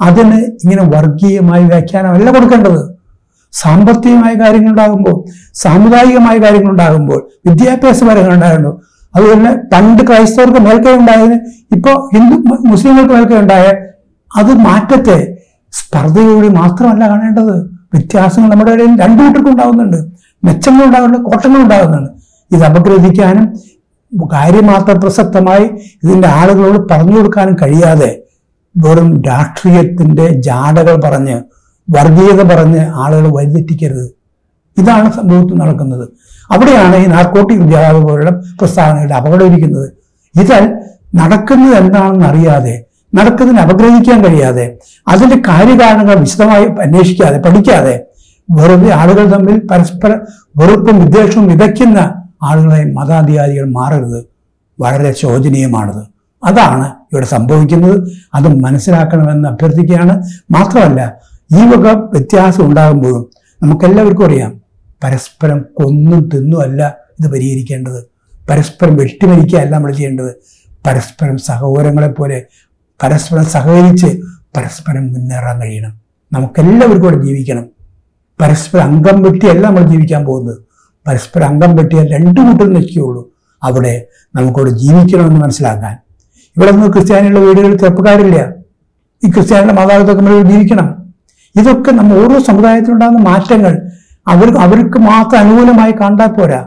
[0.00, 2.80] അതിന് ഇങ്ങനെ വർഗീയമായ വ്യാഖ്യാനമല്ല കൊടുക്കേണ്ടത്.
[3.54, 5.16] സാമ്പത്തികമായ കാര്യങ്ങൾ ഉണ്ടാകുമ്പോൾ
[5.62, 6.36] സാമുദായികമായ
[7.48, 8.74] വിദ്യാഭ്യാസപരങ്ങൾ ഉണ്ടാകുമ്പോൾ
[9.14, 11.36] അതുപോലെ പണ്ട് ക്രൈസ്തവർക്ക് മേൽക്കൈ ഉണ്ടായതിന്
[11.76, 12.36] ഇപ്പോൾ ഹിന്ദു
[12.70, 13.66] മുസ്ലിങ്ങൾക്ക് മേൽക്കൈ ഉണ്ടായ
[14.36, 15.36] അത് മാറ്റത്തെ
[15.72, 17.70] സ്പർദ്ധയോടെ മാത്രമല്ല കാണേണ്ടത്.
[17.94, 19.96] വ്യത്യാസങ്ങൾ നമ്മുടെ ഇടയിൽ രണ്ടു കൂട്ടർക്കും ഉണ്ടാകുന്നുണ്ട്.
[20.44, 22.10] മെച്ചങ്ങൾ ഉണ്ടാകുന്നുണ്ട് കോട്ടങ്ങൾ ഉണ്ടാകുന്നുണ്ട്.
[22.52, 23.52] ഇത് അപഗ്രഥിക്കാനും
[24.32, 25.70] കാര്യമാത്ര പ്രസക്തമായി
[26.04, 28.22] ഇതിന്റെ ആളുകളോട് പറഞ്ഞു കൊടുക്കാനും കഴിയാതെ
[28.76, 31.42] വെറും രാഷ്ട്രീയത്തിന്റെ ജാടകൾ പറഞ്ഞ്
[31.90, 34.08] വർഗീയത പറഞ്ഞ് ആളുകൾ വഴിതെറ്റിക്കരുത്.
[34.76, 36.08] ഇതാണ് സംഭവത്തിൽ നടക്കുന്നത്.
[36.50, 39.92] അവിടെയാണ് ഈ നാർക്കോട്ടിക് വ്യാപക പോലുള്ള പ്രസ്താവനകളുടെ അപകടം ഇരിക്കുന്നത്.
[40.34, 40.74] ഇതിൽ
[41.14, 48.00] നടക്കുന്നത് എന്താണെന്ന് അറിയാതെ നടക്കുന്നതിന് അപഗ്രഹിക്കാൻ കഴിയാതെ അതിന്റെ കാര്യകാരണങ്ങൾ വിശദമായി അന്വേഷിക്കാതെ പഠിക്കാതെ
[48.50, 50.10] വെറുതെ ആളുകൾ തമ്മിൽ പരസ്പര
[50.56, 51.98] വെറുപ്പും വിദ്വേഷവും വിതയ്ക്കുന്ന
[52.42, 54.24] ആളുകളെ മതാധികാരികൾ മാറരുത്.
[54.80, 56.02] വളരെ ശോചനീയമാണത്.
[56.44, 58.10] അതാണ് ഇവിടെ സംഭവിക്കുന്നത്.
[58.34, 60.22] അത് മനസ്സിലാക്കണമെന്ന് അഭ്യർത്ഥിക്കുകയാണ്.
[60.50, 61.16] മാത്രമല്ല
[61.52, 63.30] ഈ വക വ്യത്യാസം ഉണ്ടാകുമ്പോഴും
[63.62, 64.60] നമുക്കെല്ലാവർക്കും അറിയാം
[65.04, 68.04] പരസ്പരം കൊന്നും തിന്നും അല്ല ഇത് പരിഹരിക്കേണ്ടത്.
[68.50, 70.34] പരസ്പരം വെട്ടിമരിക്കുകയല്ല നമ്മൾ ചെയ്യേണ്ടത്.
[70.86, 72.44] പരസ്പരം സഹോദരങ്ങളെ പോലെ
[73.02, 74.06] പരസ്പരം സഹകരിച്ച്
[74.56, 76.00] പരസ്പരം മുന്നേറാൻ കഴിയണം.
[76.32, 77.66] നമുക്കെല്ലാവർക്കും കൂടെ ജീവിക്കണം.
[78.40, 80.58] പരസ്പരം അംഗം വെട്ടിയല്ല നമ്മൾ ജീവിക്കാൻ പോകുന്നത്.
[81.06, 83.32] പരസ്പരം അംഗം വെട്ടിയാൽ രണ്ടു കൂട്ടം നിൽക്കുകയുള്ളൂ
[83.62, 85.96] അവിടെ നമുക്കവിടെ ജീവിക്കണമെന്ന് മനസ്സിലാക്കാൻ.
[86.56, 88.52] ഇവിടെ നിന്ന് ക്രിസ്ത്യാനികളുടെ വീടുകളിൽ ചെറുപ്പക്കാരില്ല.
[89.24, 91.14] ഈ ക്രിസ്ത്യാനിയുടെ മാതാപിതാക്കൾ നമ്മൾ ജീവിക്കണം.
[91.56, 93.80] ഇതൊക്കെ നമ്മൾ ഓരോ സമുദായത്തിലുണ്ടാകുന്ന മാറ്റങ്ങൾ
[94.28, 96.66] അവർ അവർക്ക് മാത്രം അനുകൂലമായി കണ്ടാൽ പോരാ.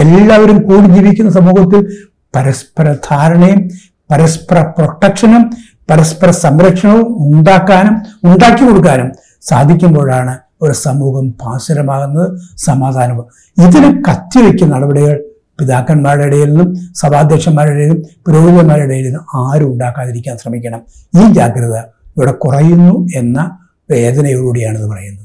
[0.00, 3.68] എല്ലാവരും കൂടി ജീവിക്കുന്ന സമൂഹത്തിൽ പരസ്പര ധാരണയും
[4.10, 5.50] പരസ്പര പ്രൊട്ടക്ഷനും
[5.90, 7.94] പരസ്പര സംരക്ഷണവും ഉണ്ടാക്കാനും
[8.24, 13.26] ഉണ്ടാക്കി കൊടുക്കാനും സാധിക്കുമ്പോഴാണ് ഒരു സമൂഹം പാസുരമാകുന്നത് സമാധാനവും.
[13.56, 15.18] ഇതിന് കത്തിവെക്കുന്ന നടപടികൾ
[15.60, 20.82] പിതാക്കന്മാരുടെ ഇടയിൽ നിന്നും സഭാധ്യക്ഷന്മാരുടെ ഇടയിലും പുരോഹിതന്മാരുടെ ഇടയിൽ നിന്നും ആരും ഉണ്ടാക്കാതിരിക്കാൻ ശ്രമിക്കണം.
[21.14, 21.76] ഈ ജാഗ്രത
[22.16, 23.58] ഇവിടെ കുറയുന്നു എന്ന
[23.90, 25.24] വേദനയോടുകൂടിയാണ് ഇത് പറയുന്നത്.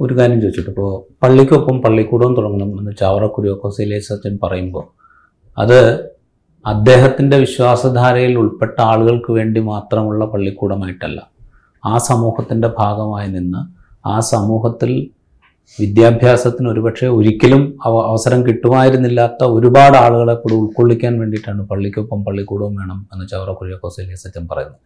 [0.00, 0.70] ഒരു കാര്യം ചോദിച്ചിട്ട്.
[0.70, 0.90] ഇപ്പോൾ
[1.22, 4.84] പള്ളിക്കൊപ്പം പള്ളിക്കൂടവും തുടങ്ങണം എന്ന് ചാവറ കുര്യോക്കോസിലേസ് അച്ഛൻ പറയുമ്പോൾ
[5.58, 5.78] അത്
[6.64, 11.20] അദ്ദേഹത്തിന്റെ വിശ്വാസധാരയിൽ ഉൾപ്പെട്ട ആളുകൾക്ക് വേണ്ടി മാത്രമുള്ള പള്ളിക്കൂടമായിട്ടല്ല
[11.84, 13.62] ആ സമൂഹത്തിന്റെ ഭാഗമായി നിന്ന്
[14.06, 14.90] ആ സമൂഹത്തിൽ
[15.78, 23.50] വിദ്യാഭ്യാസത്തിന് ഒരുപക്ഷെ ഒരിക്കലും അവസരം കിട്ടുമായിരുന്നില്ലാത്ത ഒരുപാട് ആളുകളെ കൂടെ ഉൾക്കൊള്ളിക്കാൻ വേണ്ടിയിട്ടാണ് പള്ളിക്കൊപ്പം പള്ളിക്കൂടവും വേണം എന്ന് ചവറ
[23.52, 24.80] കുര്യോക്കോസിലേസ് അച്ഛൻ പറയുന്നത്.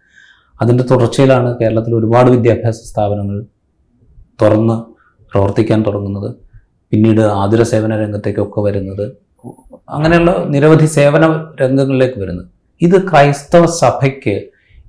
[0.60, 3.38] അതിന്റെ തുടർച്ചയിലാണ് കേരളത്തിൽ ഒരുപാട് വിദ്യാഭ്യാസ സ്ഥാപനങ്ങൾ
[4.42, 4.76] തുറന്ന്
[5.32, 6.30] പ്രവർത്തിക്കാൻ തുടങ്ങുന്നത്.
[6.92, 9.06] പിന്നീട് ആതുര സേവന രംഗത്തേക്കൊക്കെ വരുന്നത്.
[9.88, 11.24] അങ്ങനെയുള്ള നിരവധി സേവന
[11.60, 12.48] രംഗങ്ങളിലേക്ക് വരുന്നത്
[12.80, 14.34] ഇത് ക്രൈസ്തവ സഭയ്ക്ക്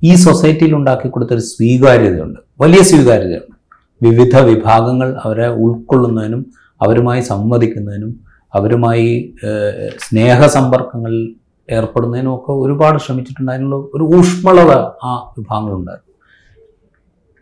[0.03, 2.39] ഈ സൊസൈറ്റിയിൽ ഉണ്ടാക്കി കൊടുത്തൊരു സ്വീകാര്യതയുണ്ട്.
[2.61, 3.53] വലിയ സ്വീകാര്യതയുണ്ട്.
[4.01, 6.41] വിവിധ വിഭാഗങ്ങൾ അവരെ ഉൾക്കൊള്ളുന്നതിനും
[6.81, 8.11] അവരുമായി സംവദിക്കുന്നതിനും
[8.53, 9.35] അവരുമായി
[9.97, 11.35] സ്നേഹസമ്പർക്കങ്ങളിൽ
[11.69, 13.51] ഏർപ്പെടുന്നതിനും ഒക്കെ ഒരുപാട് ശ്രമിച്ചിട്ടുണ്ട്.
[13.51, 14.73] അതിനുള്ള ഒരു ഊഷ്മളത
[15.09, 16.13] ആ വിഭാഗങ്ങളുണ്ടായിരുന്നു.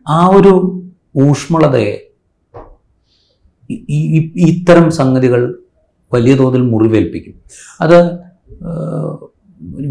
[0.10, 0.54] ആ ഒരു
[1.18, 1.94] ഊഷ്മളതയെ
[4.50, 5.42] ഇത്തരം സംഗതികൾ
[6.14, 7.36] വലിയ തോതിൽ മുറിവേൽപ്പിക്കും.
[7.82, 7.98] അത്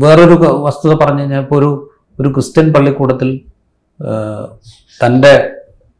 [0.05, 0.35] വേറൊരു
[0.67, 3.41] വസ്തുത പറഞ്ഞു കഴിഞ്ഞാൽ ഇപ്പോൾ ഒരു ഒരു ക്രിസ്ത്യൻ പള്ളിക്കൂടത്തിൽ
[5.07, 5.51] തന്റെ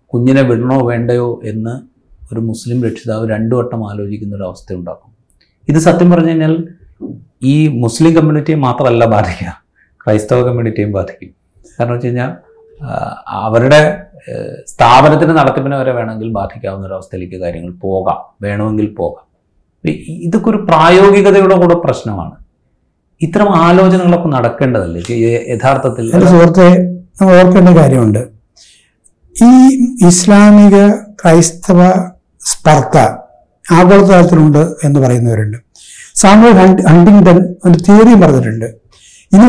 [0.07, 1.95] കുഞ്ഞിനെ വിടണോ വേണ്ടയോ എന്ന്
[2.33, 5.11] ഒരു മുസ്ലിം രക്ഷിതാവ് രണ്ടു വട്ടം ആലോചിക്കുന്ന ഒരു അവസ്ഥ ഉണ്ടാക്കും.
[5.69, 6.69] ഇത് സത്യം പറഞ്ഞു കഴിഞ്ഞാൽ
[7.43, 9.63] ഈ മുസ്ലിം കമ്മ്യൂണിറ്റിയെ മാത്രമല്ല ബാധിക്കുക
[10.07, 11.35] ക്രൈസ്തവ കമ്മ്യൂണിറ്റിയും ബാധിക്കും.
[11.81, 12.31] കാരണം വെച്ച് കഴിഞ്ഞാൽ
[13.27, 14.07] അവരുടെ
[14.65, 19.34] സ്ഥാപനത്തിന് നടത്തിപ്പിനെ വരെ വേണമെങ്കിൽ ബാധിക്കാവുന്ന ഒരു അവസ്ഥയിലേക്ക് കാര്യങ്ങൾ പോകാം വേണമെങ്കിൽ പോകാം.
[20.25, 22.35] ഇതൊക്കെ ഒരു പ്രായോഗികതയുടെ കൂടെ പ്രശ്നമാണ്.
[23.23, 25.03] ഇത്തരം ആലോചനകളൊക്കെ നടക്കേണ്ടതല്ലേ?
[25.55, 26.69] യഥാർത്ഥത്തിൽ സുഹൃത്തെ
[27.25, 28.23] ഓർക്കേണ്ട കാര്യമുണ്ട്.
[29.37, 29.51] ഈ
[30.09, 31.81] ഇസ്ലാമിക ക്രൈസ്തവ
[32.51, 32.99] സ്പർദ്ധ
[33.73, 35.59] ആഗോളതലത്തിലുണ്ട് എന്ന് പറയുന്നവരുണ്ട്.
[36.15, 38.67] സാമുവൽ ഹണ്ട് ഹണ്ടിങ്ടൺ ഒരു തിയറി പറഞ്ഞിട്ടുണ്ട്.
[39.33, 39.47] ഇനി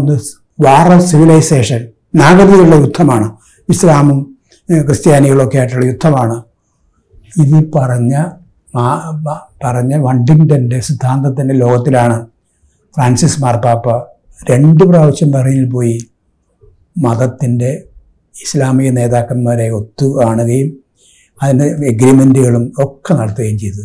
[0.00, 0.16] ഒന്ന്
[0.60, 3.28] വാർ ഓഫ് സിവിലൈസേഷൻ നാഗരികളുടെ യുദ്ധമാണ്.
[3.68, 4.36] ഇസ്ലാമും
[4.68, 6.42] ക്രിസ്ത്യാനികളൊക്കെ ആയിട്ടുള്ള യുദ്ധമാണ്.
[7.42, 8.24] ഇത് പറഞ്ഞ
[9.64, 12.26] പറഞ്ഞ വണ്ടിങ്ടന്റെ സിദ്ധാന്തത്തിന്റെ ലോകത്തിലാണ്
[12.96, 13.98] ഫ്രാൻസിസ് മാർപ്പാപ്പ
[14.50, 15.98] രണ്ട് പ്രാവശ്യം ബഹ്റൈനിൽ പോയി
[16.98, 17.84] മതത്തിന്റെ
[18.42, 20.72] ഇസ്ലാമിക നേതാക്കന്മാരെ ഒത്തു കാണുകയും
[21.42, 23.82] അതിന്റെ എഗ്രിമെന്റുകളും ഒക്കെ നടത്തുകയും ചെയ്തു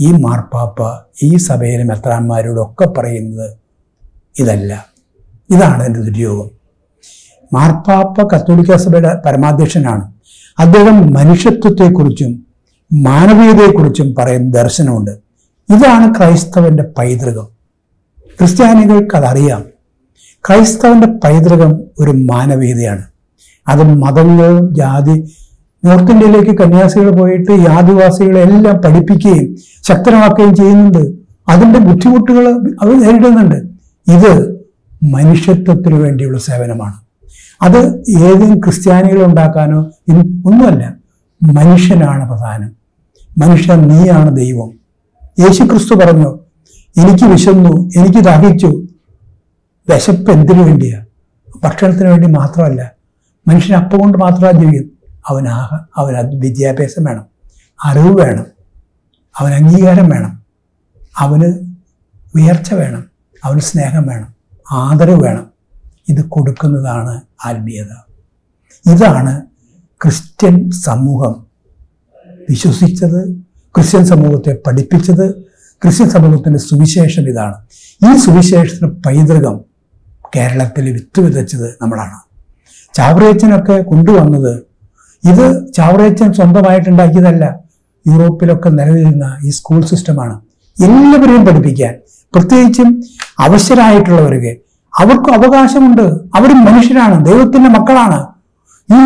[0.00, 3.56] ഈ മാർപ്പാപ്പ ഈ സഭയിലെ മെത്രാന്മാരോടൊക്കെ പറയുന്നത്
[4.38, 4.86] ഇതല്ല.
[5.50, 6.50] ഇതാണ് എന്റെ ദുര്യോഗം.
[7.52, 10.12] മാർപ്പാപ്പ കത്തോലിക്ക സഭയുടെ പരമാധ്യക്ഷനാണ്.
[10.58, 12.43] അദ്ദേഹം മനുഷ്യത്വത്തെക്കുറിച്ചും
[12.92, 15.10] മാനവീയതയെക്കുറിച്ചും പറയുന്ന ദർശനമുണ്ട്.
[15.74, 17.46] ഇതാണ് ക്രൈസ്തവന്റെ പൈതൃകം.
[18.38, 19.64] ക്രിസ്ത്യാനികൾക്ക് അതറിയാം.
[20.48, 23.02] ക്രൈസ്തവന്റെ പൈതൃകം ഒരു മാനവീയതയാണ്.
[23.68, 25.34] അത് മതങ്ങളും ജാതി
[25.84, 29.56] നോർത്ത് ഇന്ത്യയിലേക്ക് കന്യാസികൾ പോയിട്ട് ഈ ആദിവാസികളെ എല്ലാം പഠിപ്പിക്കുകയും
[29.88, 31.12] ശക്തമാക്കുകയും ചെയ്യുന്നുണ്ട്.
[31.48, 32.48] അതിന്റെ ബുദ്ധിമുട്ടുകൾ
[32.82, 33.54] അവർ നേരിടുന്നുണ്ട്.
[34.12, 34.64] ഇത്
[35.04, 36.94] മനുഷ്യത്വത്തിന് വേണ്ടിയുള്ള സേവനമാണ്.
[37.62, 39.90] അത് ഏതെങ്കിലും ക്രിസ്ത്യാനികൾ ഉണ്ടാക്കാനോ
[40.46, 41.03] ഒന്നുമല്ല.
[41.52, 42.76] മനുഷ്യനാണ് പ്രധാനം.
[43.38, 44.70] മനുഷ്യൻ നീയാണ് ദൈവം.
[45.40, 46.38] യേശു ക്രിസ്തു പറഞ്ഞു
[46.96, 48.66] എനിക്ക് വിശന്നു എനിക്ക് ദാഹിച്ചു.
[49.90, 51.04] വിശപ്പ് എന്തിനു വേണ്ടിയാ?
[51.62, 52.92] ഭക്ഷണത്തിന് വേണ്ടി മാത്രമല്ല.
[53.48, 55.12] മനുഷ്യൻ അപ്പം കൊണ്ട് മാത്രമാണ് ജീവിക്കും.
[55.28, 57.26] അവൻ ആഹ അവൻ വിദ്യാഭ്യാസം വേണം.
[57.84, 58.46] അറിവ് വേണം.
[59.38, 60.42] അവൻ അംഗീകാരം വേണം.
[61.18, 61.74] അവന്
[62.34, 63.04] ഉയർച്ച വേണം.
[63.44, 64.34] അവന് സ്നേഹം വേണം.
[64.72, 65.46] ആദരവ് വേണം.
[66.08, 68.12] ഇത് കൊടുക്കുന്നതാണ് ആത്മീയത.
[68.90, 69.42] ഇതാണ്
[70.04, 71.46] ക്രിസ്ത്യൻ സമൂഹം
[72.50, 73.32] വിശ്വസിച്ചത്
[73.74, 75.34] ക്രിസ്ത്യൻ സമൂഹത്തെ പഠിപ്പിച്ചത്
[75.82, 77.54] ക്രിസ്ത്യൻ സമൂഹത്തിന്റെ സുവിശേഷം ഇതാണ്.
[78.06, 79.60] ഈ സുവിശേഷത്തിന് പൈതൃകം
[80.36, 82.18] കേരളത്തിൽ വിത്ത് വിതച്ചത് നമ്മളാണ്.
[82.94, 84.62] ചാവറേച്ചനൊക്കെ കൊണ്ടുവന്നത്
[85.24, 87.58] ഇത് ചാവറേച്ചൻ സ്വന്തമായിട്ടുണ്ടാക്കിയതല്ല
[88.08, 90.40] യൂറോപ്പിലൊക്കെ നിലനിൽക്കുന്ന ഈ സ്കൂൾ സിസ്റ്റമാണ്.
[90.84, 91.94] എല്ലാവരെയും പഠിപ്പിക്കാൻ
[92.34, 93.02] പ്രത്യേകിച്ചും
[93.38, 94.56] അവശരായിട്ടുള്ളവർക്ക്.
[94.98, 96.02] അവർക്ക് അവകാശമുണ്ട്.
[96.36, 97.24] അവർ മനുഷ്യരാണ്.
[97.24, 98.33] ദൈവത്തിന്റെ മക്കളാണ്.
[98.92, 98.96] ഈ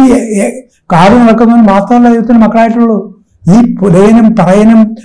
[0.92, 2.98] കാട് നടക്കുന്നവൻ മാത്രമല്ല ദൈവത്തിന് മക്കളായിട്ടുള്ളൂ.
[3.52, 4.96] ഈ പുലയനും തറയനും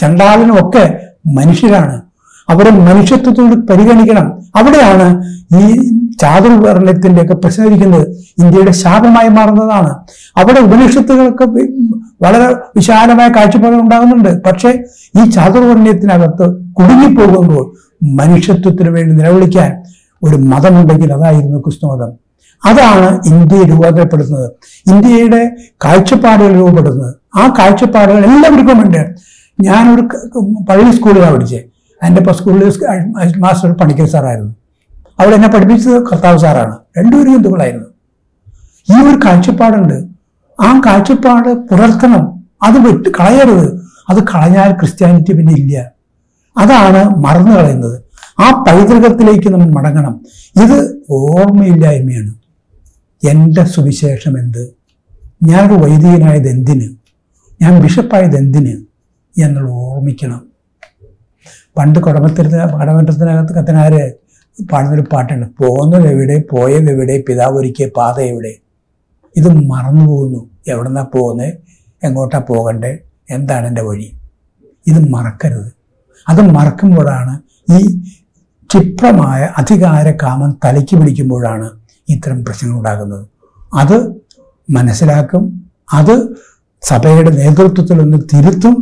[0.00, 0.84] ചണ്ടാലനും ഒക്കെ
[1.26, 2.02] മനുഷ്യരാണ്.
[2.48, 4.26] അവരെ മനുഷ്യത്വത്തോട് പരിഗണിക്കണം.
[4.56, 5.06] അവിടെയാണ്
[5.56, 5.90] ഈ
[6.22, 8.06] ചാതുർവർണത്തിന്റെ ഒക്കെ പ്രശ്നമിരിക്കുന്നത്
[8.38, 9.92] ഇന്ത്യയുടെ ശാപമായി മാറുന്നതാണ്.
[10.36, 11.44] അവിടെ ഉപനിഷത്തുകൾക്ക്
[12.24, 14.42] വളരെ വിശാലമായ കാഴ്ചപ്പാട് ഉണ്ടാകുന്നുണ്ട്.
[14.42, 14.70] പക്ഷേ
[15.20, 17.64] ഈ ചാതുർവർണയത്തിനകത്ത് കുടുങ്ങിപ്പോകുമ്പോൾ
[18.02, 19.70] മനുഷ്യത്വത്തിന് വേണ്ടി നിലവിളിക്കാൻ
[20.22, 22.19] ഒരു മതമുണ്ടെങ്കിൽ അതായിരുന്നു ക്രിസ്തുമതം.
[22.64, 24.52] അതാണ് ഇന്ത്യയെ രൂപാന്തരപ്പെടുത്തുന്നത്
[24.90, 29.14] ഇന്ത്യയുടെ കാഴ്ചപ്പാടുകൾ രൂപപ്പെടുന്നത് ആ കാഴ്ചപ്പാടുകൾ എല്ലാവർക്കും ഉണ്ട്.
[29.60, 30.00] ഞാനൊരു
[30.70, 31.58] പള്ളി സ്കൂളിലാണ് പഠിച്ചത്
[32.02, 32.72] എന്റെ ഇപ്പോൾ സ്കൂളിൽ
[33.38, 34.54] മാസ്റ്റർ പണിക്കൽ സാറായിരുന്നു.
[35.20, 36.76] അവിടെ എന്നെ പഠിപ്പിച്ചത് കർത്താവ് സാറാണ്.
[36.98, 37.88] രണ്ടുപേരും ഹിന്ദുക്കളായിരുന്നു.
[38.90, 39.94] ഈ ഒരു കാഴ്ചപ്പാടുണ്ട്.
[40.62, 42.44] ആ കാഴ്ചപ്പാട് പുലർത്തണം.
[42.62, 43.80] അത് വിട്ട് കളയരുത്.
[44.08, 45.90] അത് കളഞ്ഞാൽ ക്രിസ്ത്യാനിറ്റി പിന്നെ ഇല്ല.
[46.56, 48.02] അതാണ് മറന്നു കളയുന്നത്.
[48.40, 50.20] ആ പൈതൃകത്തിലേക്ക് നമ്മൾ മടങ്ങണം.
[50.62, 52.34] ഇത് ഓർമ്മയില്ലായ്മയാണ്.
[53.24, 54.74] എന്റെ സുവിശേഷം എന്ത്?
[55.42, 56.96] ഞാനൊരു വൈദികനായത് എന്തിന്?
[57.62, 58.84] ഞാൻ ബിഷപ്പായത് എന്തിന്?
[59.42, 60.46] എന്നുള്ള ഓർമ്മിക്കണം.
[61.78, 64.12] പണ്ട് കുടമത്തിരുന്ന കടമറ്റത്തിനകത്ത് കത്തനാര്
[64.72, 65.46] പാടുന്നൊരു പാട്ടുണ്ട്.
[65.46, 66.42] പോകുന്നത് എവിടെ?
[66.52, 67.24] പോയത് എവിടെ?
[67.28, 68.54] പിതാവ് ഒരുക്കിയ പാത എവിടെ?
[69.36, 70.50] ഇത് മറന്നു പോകുന്നു.
[70.68, 71.54] എവിടെന്നാ പോകുന്നത്
[72.04, 72.98] എങ്ങോട്ടാ പോകണ്ടേ?
[73.30, 74.12] എന്താണ് എന്റെ വഴി?
[74.86, 75.72] ഇത് മറക്കരുത്.
[76.28, 77.40] അത് മറക്കുമ്പോഴാണ്
[77.72, 78.02] ഈ
[78.70, 81.79] ക്ഷിപ്രമായ അധികാര കാമം തലയ്ക്ക് പിടിക്കുമ്പോഴാണ്
[82.14, 83.24] ഇത്തരം പ്രശ്നങ്ങൾ ഉണ്ടാകുന്നത്
[83.80, 83.96] അത്
[84.68, 85.42] മനസ്സിലാക്കും
[85.98, 86.14] അത്
[86.82, 88.76] സഭയുടെ നേതൃത്വത്തിൽ ഒന്ന് തിരുത്തും.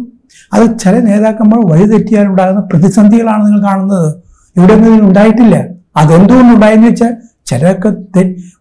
[0.54, 4.08] അത് ചില നേതാക്കന്മാർ വഴിതെറ്റിയാലുണ്ടാകുന്ന പ്രതിസന്ധികളാണ് നിങ്ങൾ കാണുന്നത്.
[4.56, 5.56] ഇവിടെ ഒന്നും ഉണ്ടായിട്ടില്ല.
[6.00, 7.12] അതെന്തുകൊണ്ട് ഉണ്ടായെന്ന് വെച്ചാൽ
[7.46, 7.90] ചിലരൊക്കെ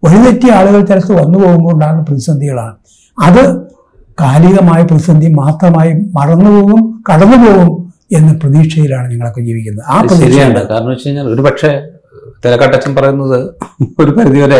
[0.05, 2.75] വഴിതെറ്റിയ ആളുകൾ ചിലത്ത് വന്നു പോകുമ്പോൾ ഉണ്ടാകുന്ന പ്രതിസന്ധികളാണ്.
[3.17, 3.43] അത്
[4.21, 7.71] കാലികമായ പ്രതിസന്ധി മാത്രമായി മറന്നുപോകും കടന്നുപോകും
[8.17, 9.85] എന്ന പ്രതീക്ഷയിലാണ് ഞങ്ങളൊക്കെ ജീവിക്കുന്നത്.
[9.87, 10.61] ആ ശരിയാണ്.
[10.71, 11.71] കാരണം വെച്ച് കഴിഞ്ഞാൽ ഒരു പക്ഷേ
[12.43, 13.39] തിലക്കാട്ടച്ചൻ പറയുന്നത്
[14.01, 14.59] ഒരു പരിധിവരെ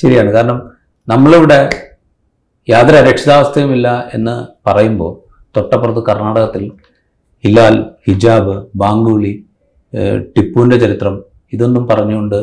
[0.00, 0.30] ശരിയാണ്.
[0.36, 0.58] കാരണം
[1.08, 1.60] നമ്മളിവിടെ
[2.68, 4.36] യാതൊരു അരക്ഷിതാവസ്ഥയുമില്ല എന്ന്
[4.66, 5.12] പറയുമ്പോൾ
[5.56, 6.64] തൊട്ടപ്പുറത്ത് കർണാടകത്തിൽ
[7.44, 7.76] ഹിലാൽ
[8.06, 9.32] ഹിജാബ് ബാങ്കുളി
[10.36, 11.16] ടിപ്പുവിന്റെ ചരിത്രം
[11.54, 12.38] ഇതൊന്നും പറഞ്ഞുകൊണ്ട്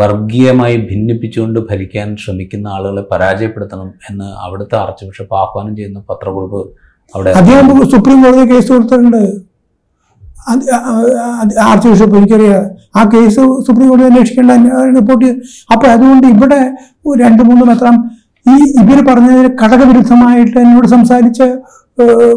[0.00, 6.60] വർഗീയമായി ഭിന്നിപ്പിച്ചുകൊണ്ട് ഭരിക്കാൻ ശ്രമിക്കുന്ന ആളുകളെ പരാജയപ്പെടുത്തണം എന്ന് അവിടുത്തെ ആർച്ച് ബിഷപ്പ് ആഹ്വാനം ചെയ്യുന്ന പത്രക്കുറിപ്പ്
[7.14, 7.32] അവിടെ
[7.94, 9.22] സുപ്രീം കോടതി കേസ് കൊടുത്തിട്ടുണ്ട്.
[10.48, 12.64] ആർച്ച് ബിഷപ്പ് എനിക്കറിയാം.
[12.96, 14.52] ആ കേസ് സുപ്രീം കോടതി അന്വേഷിക്കേണ്ട
[14.98, 15.26] റിപ്പോർട്ട്.
[15.26, 16.60] അപ്പോൾ അപ്പൊ അതുകൊണ്ട് ഇവിടെ
[17.16, 17.96] രണ്ട് മൂന്ന് മെത്രാം
[18.46, 21.46] ഈ ഇവർ പറഞ്ഞതിന് ഘടകവിരുദ്ധമായിട്ട് എന്നോട് സംസാരിച്ച്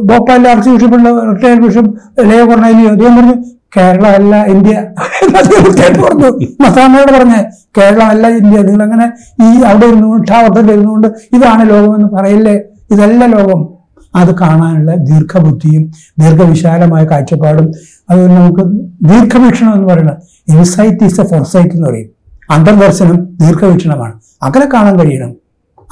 [0.02, 3.38] ഭോപ്പാലിൽ ആർച്ച് ബിഷപ്പുള്ള റിട്ടയർഡ് ബിഷപ്പ് ലയോ കൊർണേലിയോ അദ്ദേഹം പറഞ്ഞു
[3.78, 4.76] കേരള അല്ല ഇന്ത്യ.
[6.04, 6.30] പറഞ്ഞു.
[6.62, 7.42] മസാമയോട് പറഞ്ഞേ
[7.78, 8.62] കേരളം അല്ല ഇന്ത്യ.
[8.62, 9.08] നിങ്ങളങ്ങനെ
[9.42, 12.56] ഈ അവിടെ ഇരുന്നുകൊണ്ട് ഇരുന്നുകൊണ്ട് ഇതാണ് ലോകമെന്ന് പറയില്ലേ?
[12.92, 13.79] ഇതല്ല ലോകം.
[14.16, 17.72] അത് കാണാനുള്ള ദീർഘബുദ്ധിയും ദീർഘവിശാലമായ കാഴ്ചപ്പാടും
[18.10, 18.64] അതുപോലെ നമുക്ക്
[19.10, 22.10] ദീർഘവീക്ഷണം എന്ന് പറയുന്നത് ഇൻസൈറ്റ് ഈസ് എ ഫോർസൈറ്റ് എന്ന് പറയും.
[22.50, 24.20] അന്തർദർശനം ദീർഘവീക്ഷണമാണ്.
[24.44, 25.36] അകലെ കാണാൻ കഴിയണം.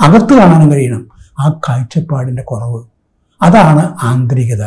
[0.02, 1.10] അകത്ത് കാണാനും കഴിയണം.
[1.40, 2.84] ആ കാഴ്ചപ്പാടിന്റെ കുറവ്.
[3.42, 4.64] അതാണ് ആന്തരികത.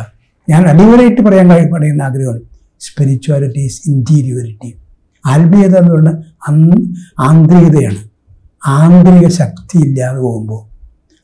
[0.49, 2.41] ഞാൻ അടിപൊളിയായിട്ട് പറയാൻ കഴിയുന്ന ആഗ്രഹമാണ്.
[2.79, 4.77] സ്പിരിച്വാലിറ്റി ഈസ് ഇന്റീരിയോറിറ്റി
[5.25, 6.15] ആത്മീയത എന്ന് പറഞ്ഞാൽ
[7.19, 8.09] ആന്തരികതയാണ്.
[8.67, 10.71] ആന്തരിക ശക്തി ഇല്ലാതെ പോകുമ്പോൾ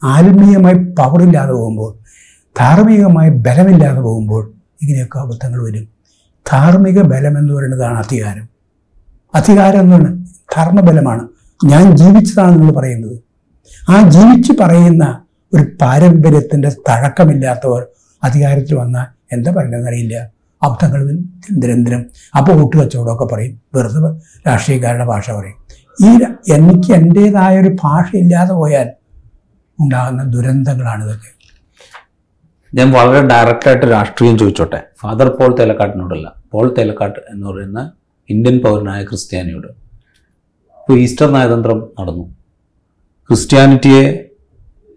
[0.05, 2.06] ആത്മീയമായി പവറില്ലാതെ പോകുമ്പോൾ
[2.59, 5.87] ധാർമ്മികമായി ബലമില്ലാതെ പോകുമ്പോൾ ഇങ്ങനെയൊക്കെ അബദ്ധങ്ങൾ വരും.
[6.51, 8.49] ധാർമ്മിക ബലം എന്ന് പറയുന്നതാണ് അധികാരം.
[9.35, 10.27] അധികാരം എന്ന് പറയുന്നത്
[10.57, 11.27] ധർമ്മബലമാണ്.
[11.65, 13.19] ഞാൻ ജീവിച്ചതാണ് നിങ്ങൾ പറയുന്നത്.
[13.89, 17.85] ആ ജീവിച്ച് പറയുന്ന ഒരു പാരമ്പര്യത്തിന്റെ തഴക്കമില്ലാത്തവർ
[18.23, 20.29] അധികാരത്തിൽ വന്നാൽ എന്താ പറയുന്നത് അറിയില്ല
[20.63, 21.19] അബദ്ധങ്ങൾ
[21.51, 22.05] നിരന്തരം
[22.37, 23.61] അപ്പോൾ കൂട്ടുകച്ചവടമൊക്കെ പറയും.
[23.75, 25.57] വെറുതെ രാഷ്ട്രീയക്കാരുടെ ഭാഷ പറയും.
[26.01, 26.19] ഈ
[26.53, 28.89] എനിക്ക് എന്റേതായ ഒരു ഭാഷ ഇല്ലാതെ പോയാൽ
[29.79, 31.36] ഉണ്ടാകുന്ന ദുരന്തങ്ങളാണ് ഇതൊക്കെ.
[32.77, 34.83] ഞാൻ വളരെ ഡയറക്റ്റായിട്ട് രാഷ്ട്രീയം ചോദിച്ചോട്ടെ.
[34.99, 36.41] ഫാദർ പോൾ തേലക്കാട്ടിനോടല്ല.
[36.51, 37.91] പോൾ തേലക്കാട്ട് എന്ന് പറയുന്ന
[38.29, 39.67] ഇന്ത്യൻ പൗരനായ ക്രിസ്ത്യാനിയോട്.
[39.67, 42.23] ഇപ്പോൾ ഈസ്റ്റർ നയതന്ത്രം നടന്നു.
[43.29, 44.29] ക്രിസ്ത്യാനിറ്റിയെ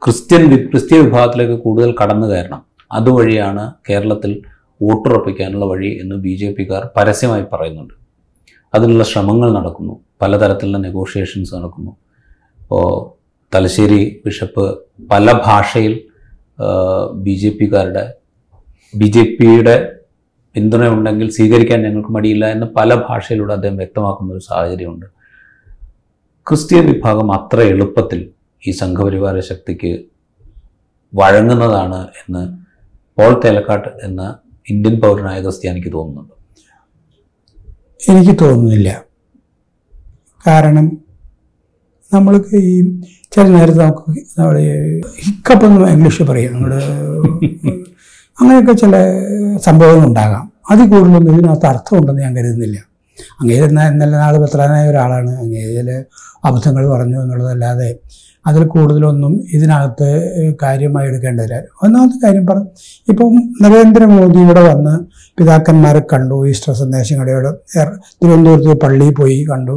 [0.05, 2.63] ക്രിസ്ത്യൻ ക്രിസ്ത്യ വിഭാഗത്തിലേക്ക് കൂടുതൽ കടന്നു കയറണം.
[2.93, 4.43] അതുവഴിയാണ് കേരളത്തിൽ
[4.83, 7.95] വോട്ടുറപ്പിക്കാനുള്ള വഴി എന്ന് ബി ജെ പിക്കാർ പരസ്യമായി പറയുന്നുണ്ട്.
[8.75, 10.01] അതിനുള്ള ശ്രമങ്ങൾ നടക്കുന്നു.
[10.23, 11.91] പലതരത്തിലുള്ള നെഗോഷിയേഷൻസ് നടക്കുന്നു.
[12.61, 13.21] ഇപ്പോൾ
[13.55, 14.79] തലശ്ശേരി ബിഷപ്പ്
[15.11, 16.10] പല ഭാഷയിൽ
[17.15, 18.05] ബി ജെ പിക്കാരുടെ
[18.95, 19.75] ബി ജെ പിയുടെ
[20.55, 25.07] പിന്തുണയുണ്ടെങ്കിൽ സ്വീകരിക്കാൻ ഞങ്ങൾക്ക് മടിയില്ല എന്ന് പല ഭാഷയിലൂടെ അദ്ദേഹം വ്യക്തമാക്കുന്ന ഒരു സാഹചര്യമുണ്ട്.
[26.47, 28.21] ക്രിസ്ത്യൻ വിഭാഗം അത്ര എളുപ്പത്തിൽ
[28.69, 29.93] ഈ സംഘപരിവാര ശക്തിക്ക്
[31.15, 32.43] വഴങ്ങുന്നതാണ് എന്ന്
[33.19, 34.39] പോൾ തേലക്കാട്ട് എന്ന
[34.71, 36.35] ഇന്ത്യൻ പൗരനായ ക്രിസ്ത്യാനിക്ക് തോന്നുന്നുണ്ട്.
[38.11, 39.05] എനിക്ക് തോന്നുന്നില്ല.
[40.47, 40.87] കാരണം
[42.15, 42.77] നമ്മൾക്ക് ഈ
[43.33, 44.63] ചില നേരത്ത് നമുക്ക് നമ്മുടെ
[45.25, 46.53] ഹിക്കപ്പ് എന്ന് ഇംഗ്ലീഷ് പറയും.
[46.55, 46.79] നമ്മുടെ
[48.37, 48.95] അങ്ങനെയൊക്കെ ചില
[49.57, 50.45] സംഭവങ്ങൾ ഉണ്ടാകാം.
[50.71, 52.79] അതിൽ കൂടുതലൊന്നും ഇതിനകത്ത് അർത്ഥമുണ്ടെന്ന് ഞാൻ കരുതുന്നില്ല.
[53.41, 55.31] അങ്ങേര് ഇന്നലെ നാൾ പത്രാനായ ഒരാളാണ്.
[55.31, 55.89] അങ്ങേരിൽ
[56.45, 57.91] അബദ്ധങ്ങൾ പറഞ്ഞു എന്നുള്ളതല്ലാതെ
[58.47, 60.09] അതിൽ കൂടുതലൊന്നും ഇതിനകത്ത്
[60.63, 62.69] കാര്യമായി എടുക്കേണ്ടതില്ല ഒന്നാമത്തെ കാര്യം പറഞ്ഞു
[63.09, 64.95] ഇപ്പം നരേന്ദ്രമോദി ഇവിടെ വന്ന്
[65.39, 66.47] പിതാക്കന്മാരെ കണ്ടു.
[66.47, 67.53] ഈസ്റ്റർ സന്ദേശങ്ങളുടെ
[68.21, 69.77] തിരുവനന്തപുരത്ത് പള്ളിയിൽ പോയി കണ്ടു.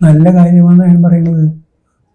[0.00, 1.65] നല്ല കാര്യമാണ് ഞാൻ പറയുന്നത്.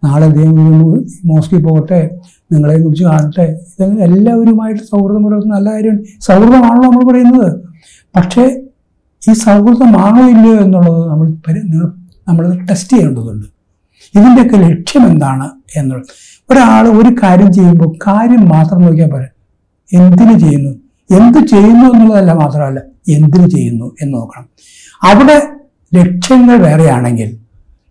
[0.04, 0.80] നാളെ ദൈവം
[1.24, 2.10] മോസ്കിൽ പോകട്ടെ
[2.52, 3.58] നിങ്ങളെ കുറിച്ച് കാണട്ടെ.
[3.80, 6.20] ഇത് എല്ലാവരുമായിട്ട് സൗഹൃദം പുലർത്തുന്ന നല്ല കാര്യമാണ്.
[6.20, 7.60] സൗഹൃദമാണല്ലോ നമ്മൾ പറയുന്നത്.
[8.16, 8.60] പക്ഷേ
[9.30, 11.32] ഈ സൗഹൃദമാണോ ഇല്ലയോ എന്നുള്ളത് നമ്മൾ
[12.28, 13.46] നമ്മൾ ടെസ്റ്റ് ചെയ്യേണ്ടതുണ്ട്.
[14.14, 16.06] ഇതിന്റെയൊക്കെ ലക്ഷ്യം എന്താണ് എന്നുള്ളത്.
[16.50, 19.26] ഒരാൾ ഒരു കാര്യം ചെയ്യുമ്പോൾ കാര്യം മാത്രം നോക്കിയാൽ പോരാ.
[19.92, 20.70] എന്തിനു ചെയ്യുന്നു?
[21.10, 24.48] എന്ത് ചെയ്യുന്നു എന്നുള്ളതല്ല മാത്രമല്ല എന്തിനു ചെയ്യുന്നു എന്ന് നോക്കണം.
[25.02, 25.42] അവിടെ
[25.94, 27.38] ലക്ഷ്യങ്ങൾ വേറെയാണെങ്കിൽ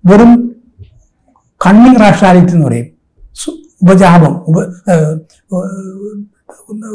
[0.06, 0.51] വെറും
[1.66, 2.88] കണ്ണിങ് റാഷണാലിറ്റി എന്ന് പറയും.
[3.84, 4.58] ഉപജാപം ഉപ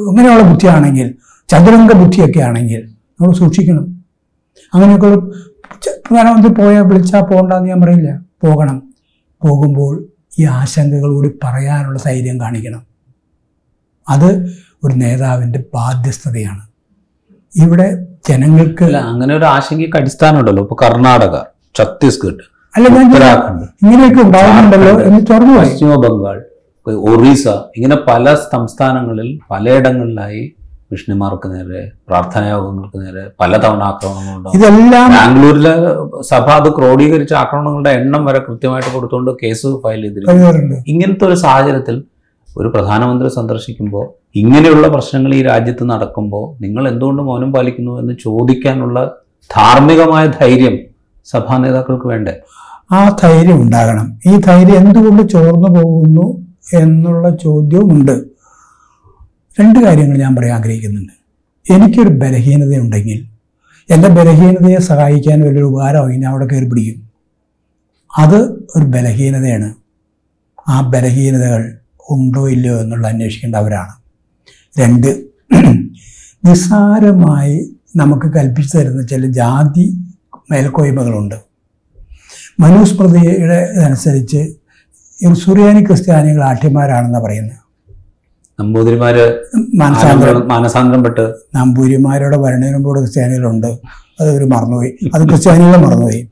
[0.08, 1.14] അങ്ങനെയുള്ള ബുദ്ധിയാണെങ്കിൽ
[1.50, 2.82] ചതുരംഗ ബുദ്ധിയൊക്കെ ആണെങ്കിൽ
[3.20, 3.84] നമ്മൾ സൂക്ഷിക്കണം.
[4.74, 5.10] അങ്ങനെയൊക്കെ
[6.06, 8.10] പ്രധാനമന്ത്രി പോയാൽ വിളിച്ചാൽ പോകണ്ടെന്ന് ഞാൻ പറയില്ല.
[8.44, 8.76] പോകണം.
[9.42, 9.94] പോകുമ്പോൾ
[10.38, 12.82] ഈ ആശങ്കകളോട് പറയാനുള്ള ധൈര്യം കാണിക്കണം.
[14.08, 14.28] അത്
[14.84, 16.62] ഒരു നേതാവിന്റെ ബാധ്യസ്ഥതയാണ്.
[17.54, 17.86] ഇവിടെ
[18.28, 20.62] ജനങ്ങൾക്ക് അങ്ങനെ ഒരു ആശങ്കയ്ക്ക് അടിസ്ഥാനമുണ്ടല്ലോ.
[20.62, 21.36] ഇപ്പൊ കർണാടക
[21.78, 22.44] ഛത്തീസ്ഗഡ്
[22.76, 23.06] അല്ല ഞാൻ
[23.82, 26.36] ഇങ്ങനെയൊക്കെ ഉണ്ടാകുന്നുണ്ടല്ലോ എന്ന് തുറന്നു പശ്ചിമ ബംഗാൾ
[27.06, 27.44] ഒറീസ
[27.76, 30.42] ഇങ്ങനെ പല സംസ്ഥാനങ്ങളിൽ പലയിടങ്ങളിലായി
[30.90, 34.52] വിഷ്ണുമാർക്ക് നേരെ പ്രാർത്ഥനായോഗങ്ങൾക്ക് നേരെ പലതവണ ആക്രമണങ്ങളുണ്ടാവും.
[34.56, 35.72] ഇതെല്ലാം ബാംഗ്ലൂരിലെ
[36.28, 41.96] സഭ അത് ക്രോഡീകരിച്ച ആക്രമണങ്ങളുടെ എണ്ണം വരെ കൃത്യമായിട്ട് കൊടുത്തുകൊണ്ട് കേസ് ഫയൽ ചെയ്തിട്ടുണ്ട് ഇങ്ങനത്തെ ഒരു സാഹചര്യത്തിൽ
[42.48, 44.04] ഒരു പ്രധാനമന്ത്രി സന്ദർശിക്കുമ്പോൾ
[44.34, 48.98] ഇങ്ങനെയുള്ള പ്രശ്നങ്ങൾ ഈ രാജ്യത്ത് നടക്കുമ്പോൾ നിങ്ങൾ എന്തുകൊണ്ട് മൗനം പാലിക്കുന്നു എന്ന് ചോദിക്കാനുള്ള
[49.50, 50.76] ധാർമ്മികമായ ധൈര്യം
[51.26, 52.34] സഭാ നേതാക്കൾക്ക് വേണ്ടേ?
[52.92, 54.20] ആ ധൈര്യം ഉണ്ടാകണം.
[54.26, 58.24] ഈ ധൈര്യം എന്തുകൊണ്ട് ചോർന്നു പോകുന്നു എന്നുള്ള ചോദ്യവും ഉണ്ട്
[59.60, 61.12] രണ്ട് കാര്യങ്ങൾ ഞാൻ പറയാൻ ആഗ്രഹിക്കുന്നുണ്ട്.
[61.72, 63.26] എനിക്കൊരു ബലഹീനതയുണ്ടെങ്കിൽ
[63.90, 67.10] എന്റെ ബലഹീനതയെ സഹായിക്കാൻ വലിയൊരു ഉപകാരമായി ഞാൻ അവിടെ കയറി പിടിക്കും.
[68.18, 68.42] അത്
[68.76, 69.74] ഒരു ബലഹീനതയാണ്.
[70.68, 71.78] ആ ബലഹീനതകൾ
[72.10, 73.92] ഉണ്ടോ ഇല്ലയോ എന്നുള്ള അന്വേഷിക്കേണ്ടവരാണ്.
[74.80, 75.24] രണ്ട്
[76.44, 79.96] നിസ്സാരമായി നമുക്ക് കൽപ്പിച്ചു തരുന്ന ചില ജാതി
[80.50, 81.45] മേൽക്കോയ്മകളുണ്ട്.
[82.60, 84.54] മനുസ്മൃതിയുടെ അനുസരിച്ച്
[85.22, 87.56] ഈ സുറിയാനി ക്രിസ്ത്യാനികൾ ആഠ്യന്മാരാണെന്ന് പറയുന്നത്.
[88.60, 89.44] നമ്പൂതിരിമാര്
[89.74, 90.48] മാനസാന്തരം.
[90.48, 91.34] മാനസാന്തരം പെട്ട്.
[91.54, 93.66] നമ്പൂരിമാരുടെ ഭരണയിലുമ്പോൾ ക്രിസ്ത്യാനികളുണ്ട്.
[94.20, 94.96] അത് ഒരു മറന്നുപോയി.
[95.14, 96.28] അത് ക്രിസ്ത്യാനികളെ മറന്നുപോയി.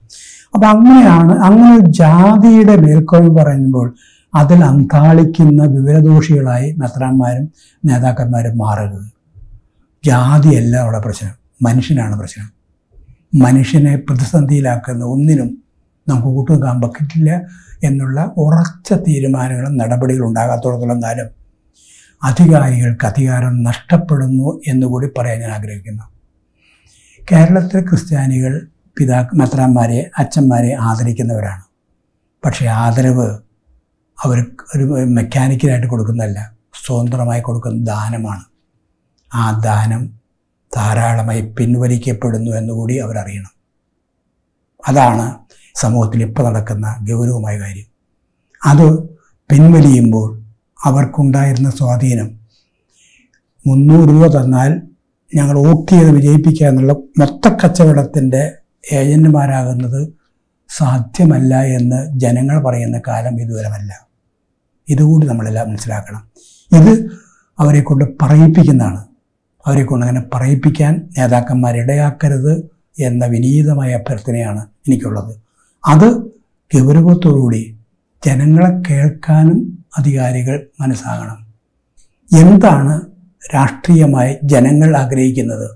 [0.54, 3.94] അപ്പം അങ്ങനെയാണ് അങ്ങനെ ജാതിയുടെ മേൽക്കോയ്മ പറയുമ്പോൾ
[4.34, 7.52] അതിൽ അന്താളിക്കുന്ന വിവരദോഷികളായി മെത്രാന്മാരും
[7.84, 9.14] നേതാക്കന്മാരും മാറരുത്.
[10.04, 11.30] ജാതിയല്ല അവിടെ പ്രശ്നം.
[11.62, 12.50] മനുഷ്യനാണ് പ്രശ്നം.
[13.34, 15.63] മനുഷ്യനെ പ്രതിസന്ധിയിലാക്കുന്ന ഒന്നിനും
[16.08, 17.40] നമുക്ക് കൂട്ടുനിൽക്കാൻ പറ്റില്ല
[17.84, 21.44] എന്നുള്ള ഉറച്ച തീരുമാനങ്ങളും നടപടികളും ഉണ്ടാകാത്തോടത്തോളം കാലം
[22.24, 26.02] അധികാരികൾക്ക് അധികാരം നഷ്ടപ്പെടുന്നു എന്നുകൂടി പറയാൻ ഞാൻ ആഗ്രഹിക്കുന്നു.
[27.32, 28.66] കേരളത്തിലെ ക്രിസ്ത്യാനികൾ
[28.98, 31.62] പിതാ മെത്രാന്മാരെ അച്ഛന്മാരെ ആദരിക്കുന്നവരാണ്.
[32.44, 33.38] പക്ഷേ ആദരവ്
[34.24, 34.46] അവർ
[34.76, 36.52] ഒരു മെക്കാനിക്കലായിട്ട് കൊടുക്കുന്നതല്ല
[36.86, 38.44] സ്വതന്ത്രമായി കൊടുക്കുന്ന ദാനമാണ്.
[39.34, 40.20] ആ ദാനം
[40.76, 43.52] ധാരാളമായി പിൻവലിക്കപ്പെടുന്നു എന്നുകൂടി അവരറിയണം.
[44.88, 45.43] അതാണ്
[45.74, 47.88] സമൂഹത്തിൽ ഇപ്പോൾ നടക്കുന്ന ഗൗരവമായ കാര്യം.
[48.66, 49.02] അത്
[49.50, 50.40] പിൻവലിയുമ്പോൾ
[50.86, 52.40] അവർക്കുണ്ടായിരുന്ന സ്വാധീനം
[53.66, 54.82] മുന്നൂറ് രൂപ തന്നാൽ
[55.34, 58.52] ഞങ്ങൾ വോട്ട് ചെയ്ത് വിജയിപ്പിക്കുക എന്നുള്ള മൊത്ത കച്ചവടത്തിന്റെ
[58.92, 60.12] ഏജന്റുമാരാകുന്നത്
[60.68, 64.08] സാധ്യമല്ല എന്ന് ജനങ്ങൾ പറയുന്ന കാലം ഇതുവരമല്ല
[64.88, 66.22] ഇതുകൂടി നമ്മളെല്ലാം മനസ്സിലാക്കണം.
[66.72, 67.10] ഇത്
[67.58, 69.04] അവരെ കൊണ്ട് പറയിപ്പിക്കുന്നതാണ്.
[69.66, 75.43] അവരെ കൊണ്ട് അങ്ങനെ പറയിപ്പിക്കാൻ നേതാക്കന്മാരിടയാക്കരുത് എന്ന വിനീതമായ അഭ്യർത്ഥനയാണ് എനിക്കുള്ളത്.
[75.86, 76.12] അത്
[76.76, 77.76] ഗൗരവത്തോടുകൂടി
[78.26, 81.46] ജനങ്ങളെ കേൾക്കാനും അധികാരികൾ മനസ്സാകണം.
[82.40, 83.00] എന്താണ്
[83.54, 85.70] രാഷ്ട്രീയമായി ജനങ്ങൾ ആഗ്രഹിക്കുന്നത്?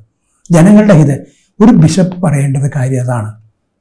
[0.53, 1.13] ജനങ്ങളുടെ ഹിത
[1.61, 3.35] ഒരു ബിഷപ്പ് പറയേണ്ടത് കാര്യം അതാണ്.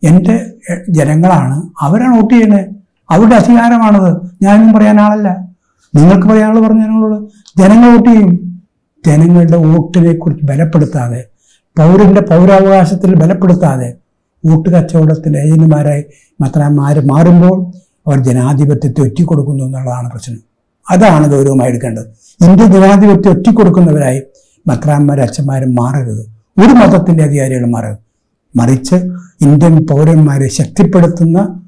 [0.03, 0.53] എന്റെ
[0.89, 2.65] ജനങ്ങളാണ് അവരാണ് വോട്ട് ചെയ്യുന്നത്
[3.09, 4.32] അവരുടെ അധികാരമാണത്.
[4.41, 5.47] ഞാനൊന്നും പറയാൻ ആളല്ല.
[5.95, 8.61] നിങ്ങൾക്ക് പറയാനുള്ളത് പറഞ്ഞു ഞങ്ങളോട് ജനങ്ങൾ വോട്ട് ചെയ്യും.
[9.05, 11.25] ജനങ്ങളുടെ വോട്ടിനെ കുറിച്ച് ബലപ്പെടുത്താതെ
[11.78, 13.93] പൗരന്റെ പൗരാവകാശത്തിൽ ബലപ്പെടുത്താതെ
[14.45, 16.03] വോട്ട് കച്ചവടത്തിന്റെ ഏജന്റുമാരായി
[16.41, 17.71] മാത്രമാർ മാറുമ്പോൾ
[18.07, 20.39] അവർ ജനാധിപത്യത്തെ ഒറ്റിക്കൊടുക്കുന്നു എന്നുള്ളതാണ് പ്രശ്നം.
[20.89, 22.07] അതാണ് ഗൗരവമായി എടുക്കേണ്ടത്.
[22.43, 24.21] ഇന്ത്യ ജനാധിപത്യം ഒറ്റിക്കൊടുക്കുന്നവരായി
[24.67, 26.21] മെത്രാന്മാരും അച്ഛന്മാരും മാറരുത്.
[26.59, 27.97] ഒരു മതത്തിന്റെ അധികാരികൾ മാറരുത്.
[28.55, 28.95] മറിച്ച്
[29.41, 31.61] ഇന്ത്യൻ പൗരന്മാരെ ശക്തിപ്പെടുത്തുന്ന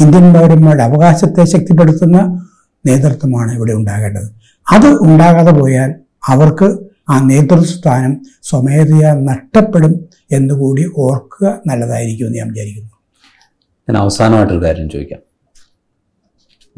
[0.00, 2.46] ഇന്ത്യൻ പൗരന്മാരുടെ അവകാശത്തെ ശക്തിപ്പെടുത്തുന്ന
[2.86, 4.32] നേതൃത്വമാണ് ഇവിടെ ഉണ്ടാകേണ്ടത്.
[4.72, 5.94] അത് ഉണ്ടാകാതെ പോയാൽ
[6.28, 6.78] അവർക്ക്
[7.10, 9.94] ആ നേതൃസ്ഥാനം സ്വമേധയാ നഷ്ടപ്പെടും
[10.32, 12.90] എന്നുകൂടി ഓർക്കുക നല്ലതായിരിക്കും എന്ന് ഞാൻ വിചാരിക്കുന്നു.
[13.88, 15.20] ഞാൻ അവസാനമായിട്ടൊരു കാര്യം ചോദിക്കാം.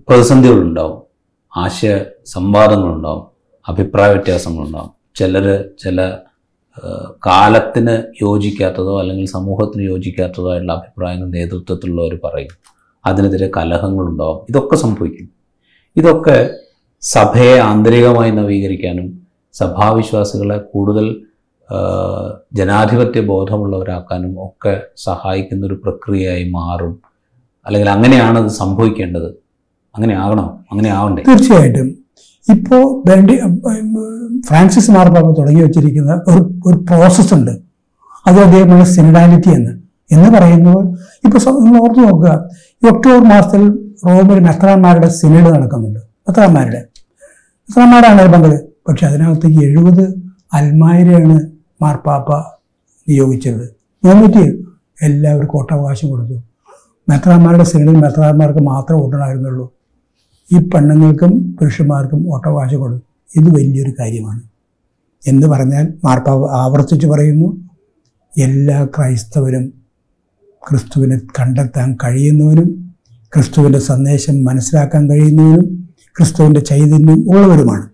[0.08, 1.02] പ്രതിസന്ധികളുണ്ടാവും
[1.56, 3.26] ആശയ സംവാദങ്ങളുണ്ടാവും
[3.68, 4.90] അഭിപ്രായ വ്യത്യാസങ്ങളുണ്ടാവും.
[5.14, 6.16] ചിലർ ചില
[7.26, 12.48] കാലത്തിന് യോജിക്കാത്തതോ അല്ലെങ്കിൽ സമൂഹത്തിന് യോജിക്കാത്തതോ ആയിട്ടുള്ള അഭിപ്രായങ്ങൾ നേതൃത്വത്തിലുള്ളവർ പറയും.
[13.06, 14.46] അതിനെതിരെ കലഹങ്ങളുണ്ടാവും.
[14.48, 15.30] ഇതൊക്കെ സംഭവിക്കും.
[15.96, 16.50] ഇതൊക്കെ
[17.00, 21.27] സഭയെ ആന്തരികമായി നവീകരിക്കാനും സഭാവിശ്വാസികളെ കൂടുതൽ
[22.54, 26.98] ജനാധിപത്യ ബോധമുള്ളവരാക്കാനും ഒക്കെ സഹായിക്കുന്ന ഒരു പ്രക്രിയയായി മാറും.
[27.66, 29.26] അല്ലെങ്കിൽ അങ്ങനെയാണ് അത് സംഭവിക്കേണ്ടത്.
[29.96, 30.60] അങ്ങനെ ആകണോ.
[30.72, 31.22] അങ്ങനെ ആവണ്ടേ.
[31.28, 31.86] തീർച്ചയായിട്ടും.
[32.50, 33.36] ഇപ്പോൾ ബെൻഡി
[34.46, 37.50] ഫ്രാൻസിസ് മാർപ്പാപ്പ തുടങ്ങി വെച്ചിരിക്കുന്ന ഒരു ഒരു പ്രോസസ് ഉണ്ട്.
[38.26, 39.70] അത് അദ്ദേഹമാണ് സിനിഡാലിറ്റി എന്ന്.
[40.12, 42.48] എന്ന് പറയുന്നത് ഇപ്പോൾ നിങ്ങൾ ഓർത്ത് നോക്കുക.
[42.84, 46.00] ഈ ഒക്ടോബർ മാസത്തിൽ റോമിൽ മെത്രാന്മാരുടെ സിനഡ് നടക്കുന്നുണ്ട്.
[46.00, 46.82] മെത്രാന്മാരുടെ.
[47.46, 50.14] മെത്രാന്മാരാണ് പങ്കെടുക്കുക പക്ഷെ അതിനകത്തേക്ക് എഴുപത്
[50.52, 52.32] അൽമായരെയാണ് മാർപ്പാപ്പ
[53.08, 53.76] നിയോഗിച്ചത്.
[54.04, 54.64] നോമിറ്റി
[55.02, 56.42] എല്ലാവർക്കും ഒട്ടവകാശം കൊടുത്തു.
[57.08, 59.72] മെത്രാന്മാരുടെ സിനഡിൽ മെത്രാന്മാർക്ക് മാത്രമേ വോട്ടുണ്ടായിരുന്നുള്ളൂ.
[60.52, 63.40] ഈ പെണ്ണുങ്ങൾക്കും പുരുഷന്മാർക്കും ഒട്ടവകാശം കൊടുത്തു.
[63.40, 64.40] ഇത് വലിയൊരു കാര്യമാണ്.
[65.26, 67.68] എന്ന് പറഞ്ഞാൽ മാർപ്പാപ്പ ആവർത്തിച്ച് പറയുന്നു
[68.38, 69.72] എല്ലാ ക്രൈസ്തവരും
[70.70, 72.94] ക്രിസ്തുവിനെ കണ്ടെത്താൻ കഴിയുന്നവരും
[73.34, 77.88] ക്രിസ്തുവിന്റെ സന്ദേശം മനസ്സിലാക്കാൻ കഴിയുന്നവരും ക്രിസ്തുവിന്റെ ചൈതന്യം ഉള്ളവരുമാണ്.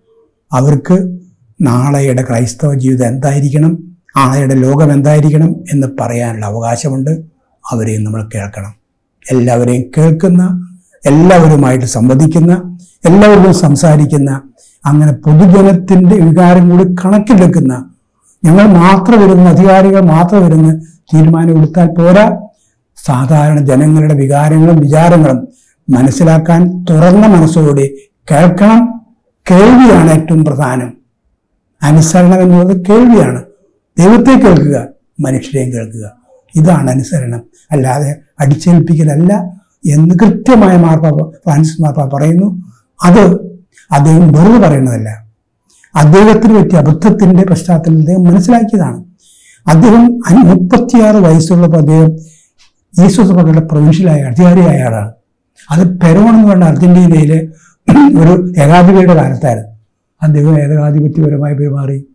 [0.53, 1.19] അവർക്ക്
[1.61, 3.77] നാളെയുടെ ക്രൈസ്തവ ജീവിതം എന്തായിരിക്കണം?
[4.17, 7.21] നാളെയുടെ ലോകം എന്തായിരിക്കണം എന്ന് പറയാനുള്ള അവകാശമുണ്ട്.
[7.71, 8.75] അവരെയും നമ്മൾ കേൾക്കണം.
[9.31, 10.67] എല്ലാവരെയും കേൾക്കുന്ന
[11.05, 14.41] എല്ലാവരുമായിട്ട് സംവദിക്കുന്ന എല്ലാവരും സംസാരിക്കുന്ന
[14.85, 17.89] അങ്ങനെ പൊതുജനത്തിന്റെ വികാരം കൂടി കണക്കിലെടുക്കുന്ന
[18.45, 20.79] ഞങ്ങൾ മാത്രം വരുന്ന അധികാരികൾ മാത്രം വരുന്ന
[21.13, 22.37] തീരുമാനം എടുത്താൽ പോരാ.
[23.05, 25.47] സാധാരണ ജനങ്ങളുടെ വികാരങ്ങളും വിചാരങ്ങളും
[25.89, 27.89] മനസ്സിലാക്കാൻ തുറന്ന മനസ്സോടെ
[28.31, 29.01] കേൾക്കണം.
[29.51, 31.04] കേൾവിയാണ് ഏറ്റവും പ്രധാനം.
[31.83, 33.43] അനുസരണം എന്നുള്ളത് കേൾവിയാണ്.
[33.97, 34.87] ദൈവത്തെ കേൾക്കുക
[35.19, 36.11] മനുഷ്യരെയും കേൾക്കുക.
[36.55, 37.41] ഇതാണ് അനുസരണം.
[37.71, 39.33] അല്ലാതെ അടിച്ചേൽപ്പിക്കലല്ല
[39.85, 42.61] എന്ന് കൃത്യമായ മാർപ്പാപ്പ ഫ്രാൻസിസ് മാർപ്പാപ്പ പറയുന്നു.
[43.05, 43.19] അത്
[43.91, 45.25] അദ്ദേഹം വെറുതെ പറയുന്നതല്ല.
[45.95, 49.03] അദ്ദേഹത്തിന് പറ്റിയ അബദ്ധത്തിന്റെ പശ്ചാത്തലത്തിൽ അദ്ദേഹം മനസ്സിലാക്കിയതാണ്.
[49.67, 50.05] അദ്ദേഹം
[50.45, 52.13] മുപ്പത്തിയാറ് വയസ്സുള്ളപ്പോൾ അദ്ദേഹം
[53.05, 55.11] ഈശ്വസ് സഭകളുടെ പ്രൊവിൻഷ്യലായ അധികാരിയായ ആളാണ്.
[55.71, 57.47] അത് പെരോൺ എന്ന് പറഞ്ഞ അർജന്റീനയിലെ
[58.19, 59.74] ഒരു ഏകാധിപതിയുടെ കാലത്തായിരുന്നു.
[60.25, 62.05] അദ്ദേഹം ഏകാധിപത്യപരമായി പെരുമാറി.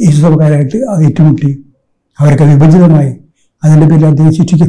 [0.00, 1.64] ഈശ്വരക്കാരായിട്ട് അത് ഏറ്റുമുട്ടി.
[2.20, 3.16] അവരൊക്കെ വിഭജിതമായി
[3.64, 4.64] അതിന്റെ പേരിൽ അദ്ദേഹം ശിക്ഷിക്ക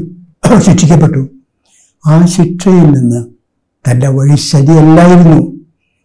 [0.60, 1.30] ശിക്ഷിക്കപ്പെട്ടു.
[2.08, 3.26] ആ ശിക്ഷയിൽ നിന്ന്
[3.90, 5.56] തന്റെ വഴി ശരിയല്ലായിരുന്നു.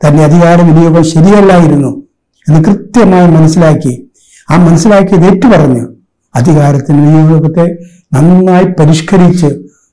[0.07, 2.03] തന്റെ അധികാര വിനിയോഗം ശരിയല്ലായിരുന്നു
[2.49, 4.11] എന്ന് കൃത്യമായി മനസ്സിലാക്കി.
[4.51, 5.89] ആ മനസ്സിലാക്കിയത് ഏറ്റുപറഞ്ഞു
[6.35, 7.79] അധികാരത്തിന് വിനിയോഗത്തെ
[8.15, 9.47] നന്നായി പരിഷ്കരിച്ച്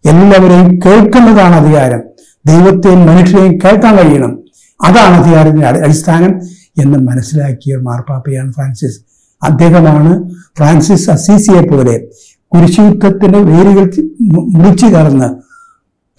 [0.05, 2.01] എല്ലാവരെയും കേൾക്കുന്നതാണ് അധികാരം.
[2.45, 4.46] ദൈവത്തെയും മനുഷ്യരെയും കേൾക്കാൻ കഴിയണം.
[4.83, 6.39] അതാണ് അധികാരത്തിന്റെ അടി- അടിസ്ഥാനം
[6.81, 9.01] എന്ന് മനസ്സിലാക്കിയ മാർപ്പാപ്പയാണ് ഫ്രാൻസിസ്.
[9.43, 12.07] അദ്ദേഹമാണ് ഫ്രാൻസിസ് അസീസിയെ പോലെ
[12.53, 15.35] കുരിശുയുദ്ധത്തിന്റെ വേരുകൾ മുടിച്ചു കടന്ന്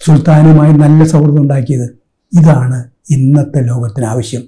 [0.05, 1.89] സുൽത്താനുമായി നല്ല സൗഹൃദം ഉണ്ടാക്കിയത്.
[2.39, 4.41] ഇതാണ് ഇന്നത്തെ ലോകത്തിന് ആവശ്യം.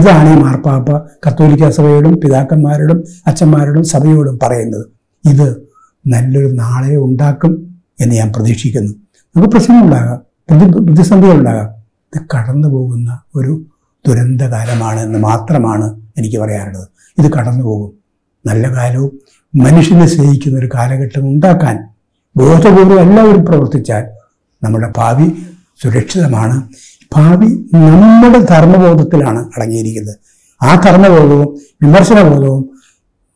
[0.00, 4.86] ഇതാണ് ഈ മാർപ്പാപ്പ കത്തോലിക്ക സഭയോടും പിതാക്കന്മാരോടും അച്ഛന്മാരോടും സഭയോടും പറയുന്നത്.
[5.28, 5.56] ഇത്
[6.06, 8.92] നല്ലൊരു നാളെ ഉണ്ടാക്കും എന്ന് ഞാൻ പ്രതീക്ഷിക്കുന്നു.
[9.36, 10.20] നമുക്ക് പ്രശ്നങ്ങളുണ്ടാകാം
[10.50, 11.83] പ്രതി പ്രതിസന്ധികളുണ്ടാകാം.
[12.14, 13.62] ഇത് കടന്നു പോകുന്ന ഒരു
[14.08, 16.88] ദുരന്തകാലമാണ് എന്ന് മാത്രമാണ് എനിക്ക് പറയാനുള്ളത്.
[17.18, 17.90] ഇത് കടന്നു പോകും
[18.46, 19.12] നല്ല കാലവും
[19.56, 21.88] മനുഷ്യനെ സ്നേഹിക്കുന്ന ഒരു കാലഘട്ടം ഉണ്ടാക്കാൻ
[22.36, 24.04] ബോധപൂർവം എല്ലാവരും പ്രവർത്തിച്ചാൽ
[24.62, 25.26] നമ്മുടെ ഭാവി
[25.82, 26.62] സുരക്ഷിതമാണ്.
[27.16, 30.16] ഭാവി നമ്മുടെ ധർമ്മബോധത്തിലാണ് അടങ്ങിയിരിക്കുന്നത്.
[30.62, 32.70] ആ ധർമ്മബോധവും വിമർശനബോധവും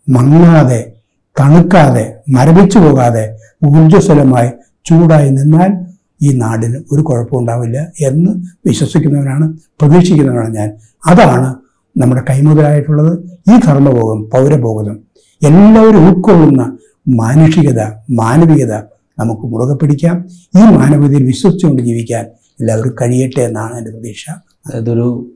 [0.08, 0.92] മങ്ങാതെ
[1.40, 4.50] തണുക്കാതെ മരവിച്ചു പോകാതെ ഊർജസ്വലമായി
[4.86, 5.87] ചൂടായി നിന്നാൽ
[6.22, 8.30] ഈ നാടിന് ഒരു കുഴപ്പമുണ്ടാവില്ല എന്ന്
[8.68, 10.70] വിശ്വസിക്കുന്നവനാണ് പ്രതീക്ഷിക്കുന്നവനാണ് ഞാൻ.
[11.06, 11.54] അതാണ്
[11.98, 13.18] നമ്മുടെ കൈമുതലായിട്ടുള്ളത്
[13.50, 14.98] ഈ ധർമ്മബോധം പൗരബോധം.
[15.42, 18.74] എല്ലാവരും ഉൾക്കൊള്ളുന്ന മാനുഷികത മാനവികത
[19.18, 20.24] നമുക്ക് മുറുകെ പിടിക്കാം.
[20.56, 22.24] ഈ മാനവികതയിൽ വിശ്വസിച്ചുകൊണ്ട് ജീവിക്കാൻ
[22.60, 24.24] എല്ലാവരും കഴിയട്ടെ എന്നാണ് എന്റെ പ്രതീക്ഷ.
[24.74, 25.34] അതൊരു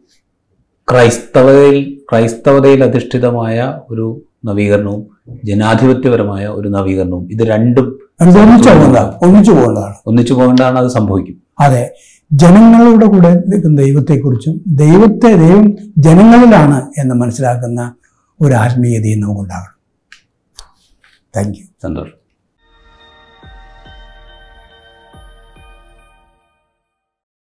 [0.90, 5.02] ക്രൈസ്തവതയിൽ ക്രൈസ്തവതയിൽ അധിഷ്ഠിതമായ ഒരു നവീകരണവും
[5.44, 7.28] ജനാധിപത്യപരമായ ഒരു നവീകരണവും.
[7.30, 11.42] ഇത് രണ്ടും ഒന്നിച്ചു പോകേണ്ടതാണ് ഒന്നിച്ചു പോകേണ്ടതാണ് ഒന്നിച്ചു പോകേണ്ടതാണ് അത് സംഭവിക്കും.
[11.60, 11.94] അതെ
[12.32, 17.94] ജനങ്ങളുടെ കൂടെ നിൽക്കുന്ന ദൈവത്തെക്കുറിച്ചും ദൈവത്തെ ദൈവം ജനങ്ങളിലാണ് എന്ന് മനസ്സിലാക്കുന്ന
[18.40, 19.78] ഒരു ആത്മീയതയും നമുക്കുണ്ടാകണം.
[21.36, 22.21] താങ്ക് യു സന്തോഷം.